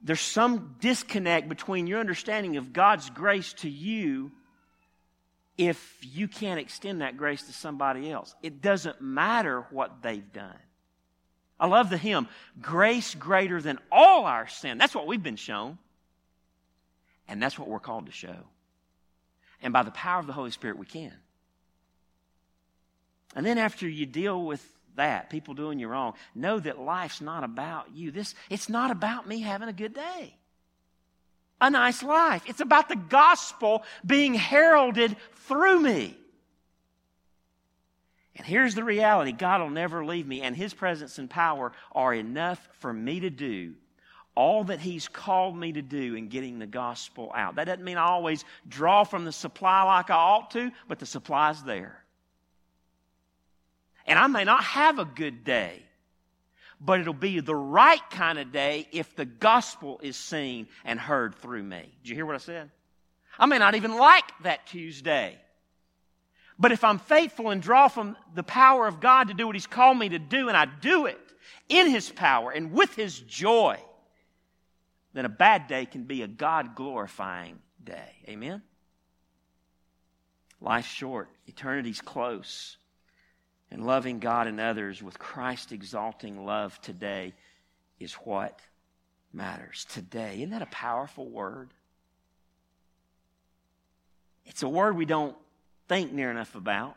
there's 0.07 0.21
some 0.21 0.75
disconnect 0.79 1.49
between 1.49 1.85
your 1.85 1.99
understanding 1.99 2.55
of 2.55 2.71
God's 2.71 3.09
grace 3.09 3.53
to 3.53 3.69
you 3.69 4.31
if 5.57 5.97
you 6.01 6.27
can't 6.27 6.59
extend 6.59 7.01
that 7.01 7.17
grace 7.17 7.43
to 7.43 7.51
somebody 7.51 8.09
else. 8.09 8.33
It 8.41 8.61
doesn't 8.61 9.01
matter 9.01 9.65
what 9.69 10.01
they've 10.01 10.31
done. 10.31 10.55
I 11.59 11.67
love 11.67 11.89
the 11.89 11.97
hymn, 11.97 12.27
Grace 12.61 13.15
Greater 13.15 13.61
Than 13.61 13.79
All 13.91 14.25
Our 14.25 14.47
Sin. 14.47 14.77
That's 14.77 14.93
what 14.93 15.07
we've 15.07 15.23
been 15.23 15.37
shown. 15.37 15.77
And 17.27 17.41
that's 17.41 17.57
what 17.57 17.67
we're 17.67 17.79
called 17.79 18.05
to 18.05 18.11
show. 18.11 18.37
And 19.61 19.73
by 19.73 19.83
the 19.83 19.91
power 19.91 20.19
of 20.19 20.27
the 20.27 20.33
Holy 20.33 20.51
Spirit, 20.51 20.77
we 20.77 20.85
can. 20.85 21.13
And 23.35 23.45
then 23.45 23.57
after 23.57 23.87
you 23.87 24.05
deal 24.05 24.43
with 24.43 24.65
that, 24.95 25.29
people 25.29 25.53
doing 25.53 25.79
you 25.79 25.87
wrong, 25.87 26.13
know 26.35 26.59
that 26.59 26.79
life's 26.79 27.21
not 27.21 27.43
about 27.43 27.87
you. 27.93 28.11
This, 28.11 28.35
it's 28.49 28.69
not 28.69 28.91
about 28.91 29.27
me 29.27 29.41
having 29.41 29.67
a 29.67 29.73
good 29.73 29.93
day, 29.93 30.35
a 31.59 31.69
nice 31.69 32.03
life. 32.03 32.43
It's 32.47 32.61
about 32.61 32.89
the 32.89 32.95
gospel 32.95 33.83
being 34.05 34.33
heralded 34.33 35.15
through 35.47 35.81
me. 35.81 36.17
And 38.37 38.45
here's 38.45 38.75
the 38.75 38.83
reality 38.83 39.31
God 39.31 39.61
will 39.61 39.69
never 39.69 40.05
leave 40.05 40.27
me, 40.27 40.41
and 40.41 40.55
His 40.55 40.73
presence 40.73 41.17
and 41.17 41.29
power 41.29 41.71
are 41.91 42.13
enough 42.13 42.67
for 42.79 42.93
me 42.93 43.19
to 43.21 43.29
do 43.29 43.73
all 44.35 44.65
that 44.65 44.79
He's 44.79 45.07
called 45.07 45.57
me 45.57 45.73
to 45.73 45.81
do 45.81 46.13
in 46.13 46.29
getting 46.29 46.59
the 46.59 46.67
gospel 46.67 47.31
out. 47.35 47.55
That 47.55 47.65
doesn't 47.65 47.83
mean 47.83 47.97
I 47.97 48.05
always 48.05 48.45
draw 48.67 49.03
from 49.03 49.25
the 49.25 49.31
supply 49.31 49.81
like 49.83 50.11
I 50.11 50.15
ought 50.15 50.51
to, 50.51 50.71
but 50.87 50.99
the 50.99 51.07
supply's 51.07 51.63
there. 51.63 52.03
And 54.05 54.19
I 54.19 54.27
may 54.27 54.43
not 54.43 54.63
have 54.63 54.99
a 54.99 55.05
good 55.05 55.43
day, 55.43 55.81
but 56.79 56.99
it'll 56.99 57.13
be 57.13 57.39
the 57.39 57.55
right 57.55 58.07
kind 58.11 58.37
of 58.37 58.51
day 58.51 58.87
if 58.91 59.15
the 59.15 59.25
gospel 59.25 59.99
is 60.03 60.15
seen 60.15 60.67
and 60.85 60.99
heard 60.99 61.35
through 61.35 61.63
me. 61.63 61.91
Did 62.03 62.09
you 62.09 62.15
hear 62.15 62.25
what 62.27 62.35
I 62.35 62.39
said? 62.39 62.69
I 63.39 63.47
may 63.47 63.57
not 63.57 63.73
even 63.73 63.97
like 63.97 64.25
that 64.43 64.67
Tuesday. 64.67 65.39
But 66.59 66.71
if 66.71 66.83
I'm 66.83 66.99
faithful 66.99 67.49
and 67.49 67.61
draw 67.61 67.87
from 67.87 68.17
the 68.33 68.43
power 68.43 68.87
of 68.87 68.99
God 68.99 69.27
to 69.27 69.33
do 69.33 69.45
what 69.45 69.55
He's 69.55 69.67
called 69.67 69.97
me 69.97 70.09
to 70.09 70.19
do, 70.19 70.47
and 70.47 70.57
I 70.57 70.65
do 70.65 71.05
it 71.05 71.19
in 71.69 71.89
His 71.89 72.09
power 72.09 72.51
and 72.51 72.71
with 72.71 72.95
His 72.95 73.19
joy, 73.19 73.79
then 75.13 75.25
a 75.25 75.29
bad 75.29 75.67
day 75.67 75.85
can 75.85 76.03
be 76.03 76.23
a 76.23 76.27
God 76.27 76.75
glorifying 76.75 77.59
day. 77.83 78.15
Amen? 78.27 78.61
Life's 80.59 80.87
short, 80.87 81.29
eternity's 81.47 82.01
close 82.01 82.77
and 83.69 83.85
loving 83.85 84.19
God 84.19 84.47
and 84.47 84.59
others 84.59 85.03
with 85.03 85.19
Christ 85.19 85.71
exalting 85.71 86.45
love 86.45 86.79
today 86.81 87.33
is 87.99 88.13
what 88.13 88.59
matters. 89.33 89.85
Today. 89.89 90.37
Isn't 90.37 90.51
that 90.51 90.61
a 90.61 90.67
powerful 90.67 91.29
word? 91.29 91.69
It's 94.45 94.63
a 94.63 94.69
word 94.69 94.95
we 94.95 95.05
don't 95.05 95.35
think 95.87 96.11
near 96.11 96.31
enough 96.31 96.55
about. 96.55 96.95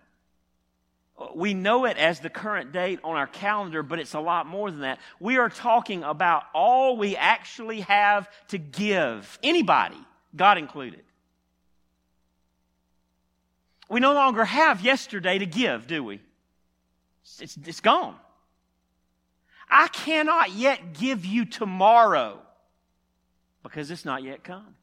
Uh, 1.18 1.26
we 1.35 1.55
know 1.55 1.85
it 1.85 1.96
as 1.96 2.20
the 2.20 2.31
current 2.31 2.72
date 2.72 3.00
on 3.05 3.16
our 3.16 3.26
calendar, 3.26 3.83
but 3.83 3.98
it's 3.98 4.14
a 4.14 4.20
lot 4.20 4.46
more 4.46 4.70
than 4.70 4.81
that. 4.81 4.98
We 5.18 5.38
are 5.38 5.48
talking 5.48 6.03
about 6.03 6.44
all 6.55 6.96
we 6.96 7.16
actually 7.16 7.83
have 7.83 8.29
to 8.48 8.59
give. 8.59 9.38
Anybody, 9.42 9.98
God 10.35 10.59
included. 10.59 11.03
We 13.88 14.00
no 14.00 14.14
longer 14.14 14.44
have 14.44 14.81
yesterday 14.81 15.38
to 15.38 15.46
give, 15.46 15.87
do 15.87 16.05
we? 16.05 16.20
It's, 17.40 17.57
it's 17.57 17.81
gone. 17.81 18.14
I 19.68 19.88
cannot 19.88 20.53
yet 20.53 20.94
give 20.94 21.24
you 21.24 21.44
tomorrow 21.44 22.40
because 23.62 23.90
it's 23.90 24.05
not 24.05 24.22
yet 24.22 24.42
come. 24.42 24.74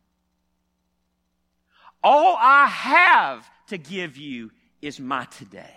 All 2.03 2.37
I 2.39 2.67
have 2.67 3.49
to 3.67 3.77
give 3.77 4.17
you 4.17 4.51
is 4.81 4.99
my 4.99 5.25
today. 5.25 5.75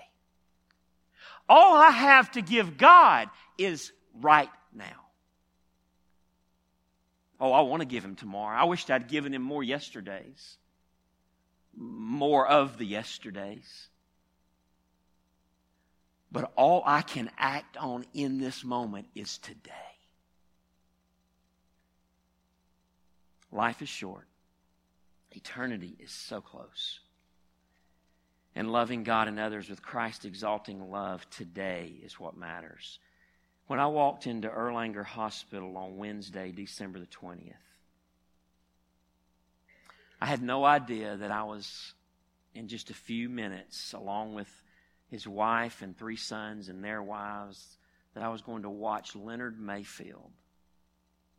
All 1.48 1.76
I 1.76 1.90
have 1.90 2.30
to 2.32 2.42
give 2.42 2.76
God 2.76 3.28
is 3.58 3.92
right 4.20 4.50
now. 4.72 4.86
Oh, 7.40 7.52
I 7.52 7.62
want 7.62 7.80
to 7.80 7.86
give 7.86 8.04
him 8.04 8.14
tomorrow. 8.14 8.56
I 8.56 8.64
wished 8.64 8.90
I'd 8.90 9.08
given 9.08 9.34
him 9.34 9.42
more 9.42 9.62
yesterdays, 9.62 10.58
more 11.74 12.46
of 12.46 12.76
the 12.76 12.84
yesterdays. 12.84 13.88
But 16.30 16.52
all 16.54 16.82
I 16.84 17.02
can 17.02 17.30
act 17.38 17.76
on 17.76 18.04
in 18.14 18.38
this 18.38 18.62
moment 18.62 19.08
is 19.14 19.38
today. 19.38 19.72
Life 23.50 23.82
is 23.82 23.88
short, 23.88 24.28
eternity 25.32 25.96
is 25.98 26.12
so 26.12 26.40
close. 26.40 27.00
And 28.54 28.72
loving 28.72 29.04
God 29.04 29.28
and 29.28 29.38
others 29.38 29.68
with 29.68 29.82
Christ 29.82 30.24
exalting 30.24 30.90
love 30.90 31.28
today 31.30 31.94
is 32.02 32.18
what 32.18 32.36
matters. 32.36 32.98
When 33.68 33.78
I 33.78 33.86
walked 33.86 34.26
into 34.26 34.48
Erlanger 34.48 35.04
Hospital 35.04 35.76
on 35.76 35.96
Wednesday, 35.96 36.50
December 36.50 36.98
the 36.98 37.06
20th, 37.06 37.54
I 40.20 40.26
had 40.26 40.42
no 40.42 40.64
idea 40.64 41.16
that 41.16 41.30
I 41.30 41.44
was 41.44 41.94
in 42.54 42.66
just 42.66 42.90
a 42.90 42.94
few 42.94 43.28
minutes, 43.28 43.92
along 43.92 44.34
with 44.34 44.48
his 45.08 45.26
wife 45.26 45.82
and 45.82 45.96
three 45.96 46.16
sons 46.16 46.68
and 46.68 46.82
their 46.82 47.02
wives 47.02 47.78
that 48.14 48.24
I 48.24 48.28
was 48.28 48.42
going 48.42 48.62
to 48.62 48.70
watch 48.70 49.14
Leonard 49.14 49.60
Mayfield 49.60 50.30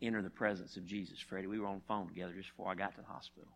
enter 0.02 0.22
the 0.22 0.30
presence 0.30 0.78
of 0.78 0.86
Jesus. 0.86 1.20
Freddie, 1.20 1.48
we 1.48 1.60
were 1.60 1.68
on 1.68 1.76
the 1.76 1.86
phone 1.86 2.08
together 2.08 2.34
just 2.34 2.50
before 2.50 2.72
I 2.72 2.76
got 2.76 2.96
to 2.96 3.02
the 3.02 3.08
hospital. 3.08 3.52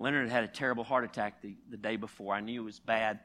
Leonard 0.00 0.30
had 0.30 0.34
had 0.34 0.44
a 0.44 0.52
terrible 0.52 0.82
heart 0.82 1.04
attack 1.04 1.42
the, 1.42 1.54
the 1.68 1.76
day 1.76 1.96
before. 1.96 2.34
I 2.34 2.40
knew 2.40 2.62
it 2.62 2.64
was 2.64 2.80
bad, 2.80 3.20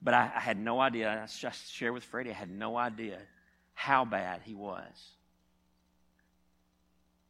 but 0.00 0.14
I, 0.14 0.30
I 0.34 0.40
had 0.40 0.58
no 0.58 0.80
idea. 0.80 1.10
I 1.10 1.26
just 1.26 1.72
shared 1.72 1.92
with 1.92 2.04
Freddie, 2.04 2.30
I 2.30 2.34
had 2.34 2.50
no 2.50 2.76
idea 2.78 3.18
how 3.74 4.04
bad 4.04 4.40
he 4.44 4.54
was. 4.54 5.16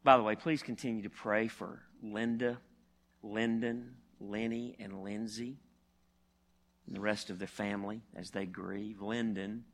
By 0.04 0.16
the 0.16 0.22
way, 0.22 0.36
please 0.36 0.62
continue 0.62 1.02
to 1.02 1.10
pray 1.10 1.48
for 1.48 1.80
Linda, 2.02 2.58
Lyndon, 3.22 3.94
Lenny, 4.20 4.76
and 4.78 5.02
Lindsay 5.02 5.56
and 6.86 6.94
the 6.94 7.00
rest 7.00 7.30
of 7.30 7.38
their 7.38 7.48
family 7.48 8.02
as 8.14 8.30
they 8.30 8.44
grieve. 8.44 9.00
Lyndon 9.00 9.64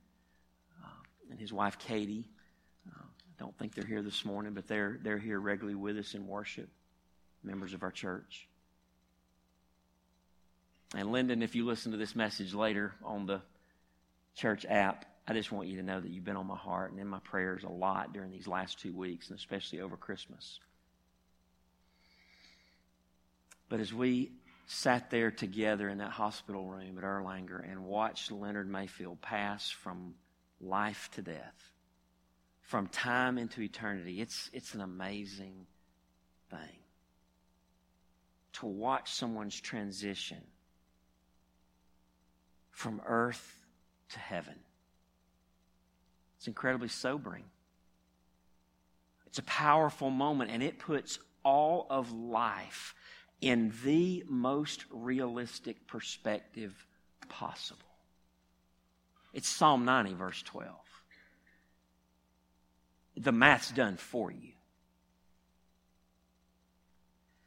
uh, 0.84 0.88
and 1.30 1.40
his 1.40 1.52
wife 1.52 1.78
Katie. 1.78 2.28
Uh, 2.86 3.02
I 3.02 3.42
don't 3.42 3.56
think 3.58 3.74
they're 3.74 3.86
here 3.86 4.02
this 4.02 4.24
morning, 4.24 4.52
but 4.52 4.68
they're, 4.68 4.98
they're 5.02 5.18
here 5.18 5.40
regularly 5.40 5.74
with 5.74 5.96
us 5.96 6.14
in 6.14 6.26
worship, 6.26 6.68
members 7.42 7.72
of 7.74 7.82
our 7.82 7.90
church. 7.90 8.48
And 10.94 11.11
Lyndon, 11.11 11.42
if 11.42 11.55
you 11.55 11.64
listen 11.64 11.92
to 11.92 11.99
this 11.99 12.14
message 12.14 12.55
later 12.55 12.94
on 13.05 13.27
the 13.27 13.40
church 14.37 14.64
app, 14.68 15.05
I 15.27 15.33
just 15.33 15.51
want 15.51 15.68
you 15.68 15.77
to 15.79 15.83
know 15.83 16.01
that 16.01 16.11
you've 16.11 16.25
been 16.25 16.37
on 16.37 16.46
my 16.46 16.57
heart 16.57 16.92
and 16.92 17.01
in 17.01 17.09
my 17.09 17.18
prayers 17.18 17.64
a 17.64 17.68
lot 17.68 18.12
during 18.12 18.31
these 18.31 18.46
last 18.46 18.79
two 18.81 18.92
weeks, 18.92 19.29
and 19.29 19.38
especially 19.38 19.81
over 19.81 19.96
Christmas. 19.96 20.61
But 23.68 23.81
as 23.81 23.92
we 23.92 24.31
sat 24.66 25.11
there 25.11 25.31
together 25.31 25.88
in 25.88 25.99
that 25.99 26.11
hospital 26.11 26.66
room 26.66 26.99
at 26.99 27.05
Erlanger 27.05 27.70
and 27.70 27.85
watched 27.85 28.31
Leonard 28.33 28.68
Mayfield 28.68 29.20
pass 29.20 29.70
from 29.70 30.14
life 30.61 31.09
to 31.14 31.22
death, 31.22 31.72
from 32.62 32.88
time 32.88 33.38
into 33.38 33.62
eternity. 33.62 34.20
It's, 34.20 34.51
it's 34.53 34.75
an 34.75 34.81
amazing 34.81 35.66
thing 36.51 36.79
to 38.55 38.66
watch 38.66 39.12
someone's 39.12 39.61
transition 39.61 40.42
from 42.76 43.00
earth 43.06 43.58
to 44.10 44.18
heaven. 44.18 44.54
It's 46.36 46.46
incredibly 46.46 46.88
sobering. 46.88 47.44
It's 49.26 49.38
a 49.38 49.44
powerful 49.44 50.10
moment, 50.10 50.50
and 50.50 50.62
it 50.62 50.78
puts 50.78 51.18
all 51.42 51.86
of 51.88 52.12
life 52.12 52.94
in 53.40 53.72
the 53.82 54.24
most 54.28 54.84
realistic 54.90 55.86
perspective 55.86 56.86
possible. 57.30 57.80
It's 59.32 59.48
Psalm 59.48 59.86
90, 59.86 60.12
verse 60.12 60.42
12. 60.42 60.70
The 63.16 63.32
math's 63.32 63.70
done 63.70 63.96
for 63.96 64.30
you. 64.30 64.53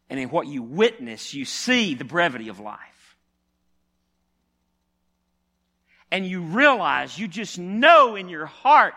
And 0.10 0.20
in 0.20 0.30
what 0.30 0.48
you 0.48 0.64
witness, 0.64 1.36
you 1.36 1.46
see 1.46 1.94
the 1.94 2.04
brevity 2.04 2.50
of 2.50 2.60
life. 2.60 2.99
And 6.12 6.26
you 6.26 6.42
realize, 6.42 7.18
you 7.18 7.28
just 7.28 7.60
know 7.60 8.16
in 8.16 8.30
your 8.30 8.46
heart 8.46 8.96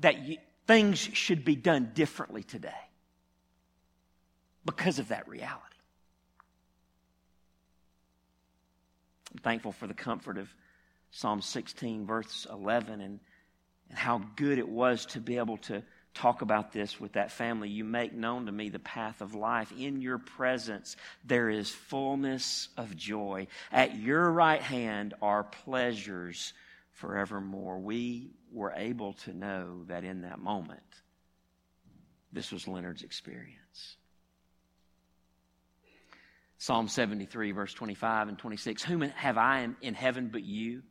that 0.00 0.18
you, 0.24 0.36
things 0.66 0.98
should 0.98 1.44
be 1.44 1.56
done 1.56 1.92
differently 1.94 2.42
today 2.42 2.70
because 4.64 4.98
of 4.98 5.08
that 5.08 5.28
reality. 5.28 5.64
I'm 9.32 9.40
thankful 9.40 9.72
for 9.72 9.86
the 9.86 9.94
comfort 9.94 10.38
of 10.38 10.52
Psalm 11.12 11.40
16, 11.40 12.06
verse 12.06 12.46
11, 12.50 13.00
and, 13.00 13.20
and 13.88 13.98
how 13.98 14.22
good 14.36 14.58
it 14.58 14.68
was 14.68 15.06
to 15.06 15.20
be 15.20 15.38
able 15.38 15.56
to 15.58 15.82
talk 16.14 16.42
about 16.42 16.72
this 16.72 17.00
with 17.00 17.12
that 17.12 17.30
family. 17.30 17.68
You 17.68 17.84
make 17.84 18.12
known 18.12 18.46
to 18.46 18.52
me 18.52 18.68
the 18.68 18.78
path 18.78 19.20
of 19.20 19.34
life. 19.34 19.72
In 19.78 20.00
your 20.00 20.18
presence, 20.18 20.96
there 21.24 21.48
is 21.48 21.70
fullness 21.70 22.68
of 22.76 22.96
joy. 22.96 23.46
At 23.70 23.96
your 23.96 24.30
right 24.30 24.62
hand 24.62 25.14
are 25.22 25.44
pleasures 25.44 26.52
forevermore. 26.92 27.78
We 27.78 28.30
were 28.52 28.72
able 28.76 29.14
to 29.14 29.32
know 29.32 29.84
that 29.86 30.04
in 30.04 30.22
that 30.22 30.38
moment, 30.38 30.82
this 32.32 32.52
was 32.52 32.68
Leonard's 32.68 33.02
experience. 33.02 33.96
Psalm 36.58 36.88
73, 36.88 37.52
verse 37.52 37.72
25 37.72 38.28
and 38.28 38.38
26. 38.38 38.82
Whom 38.82 39.00
have 39.00 39.38
I 39.38 39.66
in 39.80 39.94
heaven 39.94 40.28
but 40.30 40.42
you? 40.42 40.82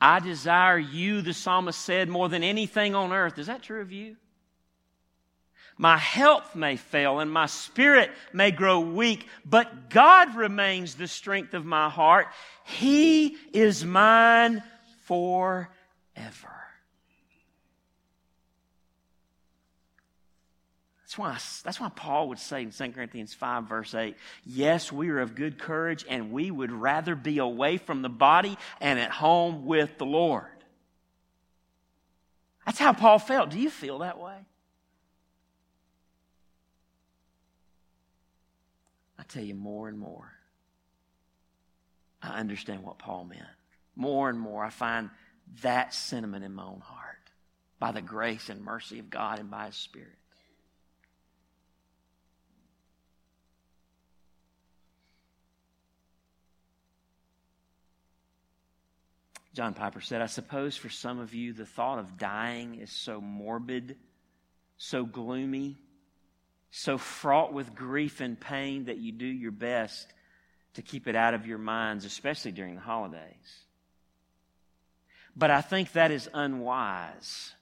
I 0.00 0.18
desire 0.18 0.78
you, 0.78 1.20
the 1.20 1.34
psalmist 1.34 1.80
said, 1.80 2.08
more 2.08 2.28
than 2.28 2.42
anything 2.42 2.94
on 2.94 3.12
earth. 3.12 3.38
Is 3.38 3.46
that 3.46 3.62
true 3.62 3.82
of 3.82 3.92
you? 3.92 4.16
My 5.80 5.96
health 5.96 6.54
may 6.54 6.76
fail 6.76 7.20
and 7.20 7.32
my 7.32 7.46
spirit 7.46 8.10
may 8.34 8.50
grow 8.50 8.80
weak, 8.80 9.26
but 9.46 9.88
God 9.88 10.36
remains 10.36 10.94
the 10.94 11.08
strength 11.08 11.54
of 11.54 11.64
my 11.64 11.88
heart. 11.88 12.26
He 12.66 13.38
is 13.54 13.82
mine 13.82 14.62
forever. 15.06 15.70
That's 21.00 21.16
why, 21.16 21.38
that's 21.64 21.80
why 21.80 21.88
Paul 21.96 22.28
would 22.28 22.38
say 22.38 22.60
in 22.60 22.72
2 22.72 22.92
Corinthians 22.92 23.32
5, 23.32 23.64
verse 23.64 23.94
8, 23.94 24.16
Yes, 24.44 24.92
we 24.92 25.08
are 25.08 25.20
of 25.20 25.34
good 25.34 25.58
courage, 25.58 26.04
and 26.06 26.30
we 26.30 26.50
would 26.50 26.72
rather 26.72 27.14
be 27.14 27.38
away 27.38 27.78
from 27.78 28.02
the 28.02 28.10
body 28.10 28.58
and 28.82 28.98
at 28.98 29.12
home 29.12 29.64
with 29.64 29.96
the 29.96 30.04
Lord. 30.04 30.44
That's 32.66 32.78
how 32.78 32.92
Paul 32.92 33.18
felt. 33.18 33.48
Do 33.48 33.58
you 33.58 33.70
feel 33.70 34.00
that 34.00 34.18
way? 34.18 34.44
Tell 39.30 39.42
you 39.44 39.54
more 39.54 39.88
and 39.88 39.98
more, 39.98 40.32
I 42.22 42.38
understand 42.38 42.82
what 42.82 42.98
Paul 42.98 43.24
meant. 43.24 43.42
More 43.96 44.28
and 44.28 44.38
more, 44.38 44.64
I 44.64 44.70
find 44.70 45.10
that 45.62 45.94
sentiment 45.94 46.44
in 46.44 46.52
my 46.52 46.64
own 46.64 46.80
heart 46.80 47.30
by 47.78 47.92
the 47.92 48.02
grace 48.02 48.48
and 48.48 48.62
mercy 48.62 48.98
of 48.98 49.10
God 49.10 49.38
and 49.38 49.50
by 49.50 49.66
His 49.66 49.76
Spirit. 49.76 50.16
John 59.52 59.74
Piper 59.74 60.00
said, 60.00 60.22
I 60.22 60.26
suppose 60.26 60.76
for 60.76 60.88
some 60.88 61.18
of 61.18 61.34
you, 61.34 61.52
the 61.52 61.66
thought 61.66 61.98
of 61.98 62.16
dying 62.16 62.76
is 62.76 62.92
so 62.92 63.20
morbid, 63.20 63.96
so 64.76 65.04
gloomy, 65.04 65.76
so 66.70 66.98
fraught 66.98 67.52
with 67.52 67.74
grief 67.74 68.20
and 68.20 68.38
pain 68.38 68.84
that 68.84 68.98
you 68.98 69.12
do 69.12 69.26
your 69.26 69.52
best 69.52 70.12
to 70.74 70.82
keep 70.82 71.08
it 71.08 71.16
out 71.16 71.34
of 71.34 71.46
your 71.46 71.58
minds, 71.58 72.04
especially 72.04 72.52
during 72.52 72.76
the 72.76 72.80
holidays. 72.80 73.64
But 75.36 75.50
I 75.50 75.60
think 75.60 75.92
that 75.92 76.10
is 76.10 76.28
unwise 76.32 77.52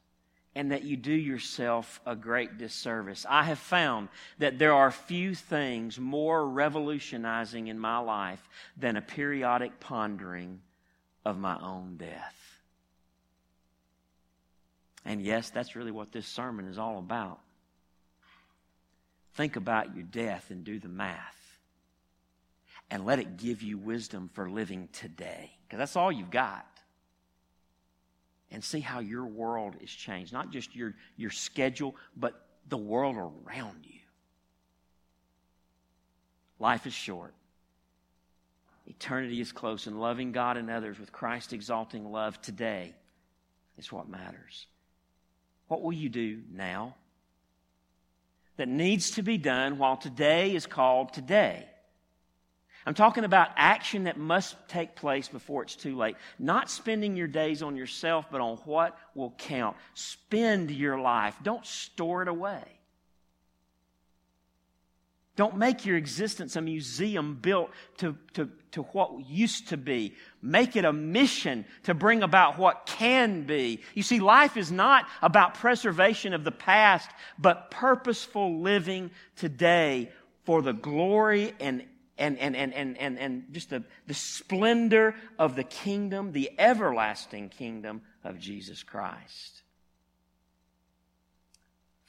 and 0.55 0.73
that 0.73 0.83
you 0.83 0.97
do 0.97 1.13
yourself 1.13 2.01
a 2.05 2.17
great 2.17 2.59
disservice. 2.59 3.25
I 3.29 3.45
have 3.45 3.59
found 3.59 4.09
that 4.39 4.59
there 4.59 4.75
are 4.75 4.91
few 4.91 5.35
things 5.35 5.99
more 5.99 6.47
revolutionizing 6.47 7.69
in 7.69 7.79
my 7.79 7.99
life 7.99 8.47
than 8.77 8.97
a 8.97 9.03
periodic 9.03 9.79
pondering 9.79 10.61
of 11.25 11.39
my 11.39 11.57
own 11.61 11.97
death. 11.97 12.35
And 15.05 15.23
yes, 15.23 15.51
that's 15.51 15.77
really 15.77 15.93
what 15.93 16.13
this 16.13 16.27
sermon 16.27 16.67
is 16.67 16.79
all 16.79 16.99
about. 16.99 17.39
Think 19.39 19.55
about 19.55 19.95
your 19.95 20.03
death 20.03 20.51
and 20.51 20.65
do 20.65 20.81
the 20.81 20.89
math. 20.89 21.61
And 22.91 23.07
let 23.07 23.21
it 23.21 23.37
give 23.37 23.63
you 23.63 23.79
wisdom 23.79 24.31
for 24.35 24.51
living 24.51 24.89
today. 24.93 25.53
Because 25.63 25.79
that's 25.79 25.95
all 25.95 26.11
you've 26.11 26.33
got. 26.33 26.67
And 28.51 28.65
see 28.65 28.81
how 28.81 28.99
your 28.99 29.25
world 29.25 29.77
is 29.81 29.93
changed. 29.93 30.33
Not 30.33 30.51
just 30.51 30.75
your, 30.75 30.97
your 31.17 31.31
schedule, 31.31 31.95
but 32.17 32.49
the 32.69 32.77
world 32.77 33.15
around 33.15 33.87
you. 33.87 34.01
Life 36.59 36.85
is 36.89 36.93
short. 36.93 37.33
Eternity 38.89 39.41
is 39.41 39.53
close, 39.53 39.87
and 39.87 40.01
loving 40.01 40.33
God 40.33 40.57
and 40.57 40.69
others 40.69 40.99
with 40.99 41.13
Christ 41.13 41.53
exalting 41.53 42.11
love 42.11 42.43
today 42.43 42.93
is 43.77 43.93
what 43.93 44.09
matters. 44.09 44.67
What 45.69 45.81
will 45.81 45.93
you 45.93 46.09
do 46.09 46.41
now? 46.53 46.97
That 48.59 48.69
needs 48.69 49.13
to 49.13 49.23
be 49.23 49.39
done 49.39 49.79
while 49.79 49.97
today 49.97 50.55
is 50.55 50.67
called 50.67 51.13
today. 51.15 51.67
I'm 52.85 52.95
talking 52.95 53.25
about 53.25 53.51
action 53.57 54.05
that 54.05 54.17
must 54.17 54.57
take 54.69 54.95
place 54.95 55.29
before 55.29 55.63
it's 55.63 55.77
too 55.77 55.97
late. 55.97 56.17
Not 56.39 56.71
spending 56.71 57.17
your 57.17 57.27
days 57.27 57.63
on 57.63 57.77
yourself, 57.77 58.27
but 58.31 58.41
on 58.41 58.57
what 58.59 58.97
will 59.15 59.35
count. 59.37 59.77
Spend 59.95 60.71
your 60.71 60.99
life. 60.99 61.37
Don't 61.43 61.67
store 61.67 62.23
it 62.23 62.29
away. 62.29 62.78
Don't 65.39 65.57
make 65.57 65.87
your 65.87 65.97
existence 65.97 66.57
a 66.57 66.61
museum 66.61 67.37
built 67.37 67.71
to, 67.99 68.19
to, 68.33 68.51
to 68.73 68.83
what 68.83 69.25
used 69.29 69.69
to 69.69 69.77
be. 69.77 70.17
Make 70.43 70.75
it 70.75 70.85
a 70.85 70.93
mission 70.93 71.65
to 71.85 71.95
bring 71.95 72.25
about 72.25 72.59
what 72.59 72.87
can 72.87 73.45
be. 73.45 73.81
You 73.95 74.03
see, 74.03 74.19
life 74.19 74.57
is 74.57 74.73
not 74.73 75.07
about 75.23 75.55
preservation 75.55 76.35
of 76.35 76.43
the 76.43 76.51
past, 76.51 77.09
but 77.39 77.71
purposeful 77.71 78.63
living 78.63 79.13
today 79.37 80.11
for 80.43 80.61
the 80.61 80.73
glory 80.73 81.55
and 81.61 81.85
and, 82.19 82.37
and, 82.41 82.57
and, 82.57 82.75
and, 82.75 82.99
and, 82.99 83.17
and 83.17 83.45
just 83.53 83.71
the, 83.71 83.85
the 84.09 84.15
splendor 84.15 85.15
of 85.39 85.55
the 85.55 85.63
kingdom, 85.63 86.33
the 86.33 86.51
everlasting 86.59 87.49
kingdom 87.49 88.03
of 88.25 88.41
Jesus 88.41 88.83
Christ. 88.83 89.63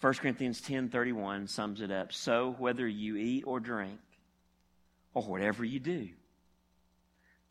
1 0.02 0.14
Corinthians 0.14 0.62
10:31 0.62 1.48
sums 1.48 1.82
it 1.82 1.92
up. 1.92 2.14
So 2.14 2.52
whether 2.58 2.88
you 2.88 3.18
eat 3.18 3.44
or 3.46 3.60
drink 3.60 4.00
or 5.14 5.24
whatever 5.24 5.66
you 5.66 5.80
do 5.80 6.10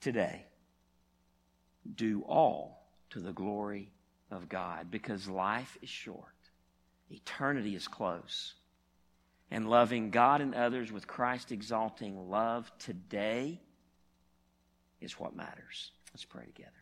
today, 0.00 0.46
do 1.94 2.22
all 2.22 2.90
to 3.10 3.20
the 3.20 3.32
glory 3.32 3.92
of 4.30 4.48
God 4.48 4.90
because 4.90 5.28
life 5.28 5.76
is 5.82 5.88
short. 5.88 6.24
Eternity 7.10 7.74
is 7.74 7.88
close. 7.88 8.54
And 9.50 9.68
loving 9.68 10.10
God 10.10 10.42
and 10.42 10.54
others 10.54 10.92
with 10.92 11.06
Christ 11.06 11.52
exalting 11.52 12.30
love 12.30 12.70
today 12.78 13.62
is 15.00 15.18
what 15.18 15.34
matters. 15.34 15.90
Let's 16.12 16.24
pray 16.24 16.44
together. 16.44 16.72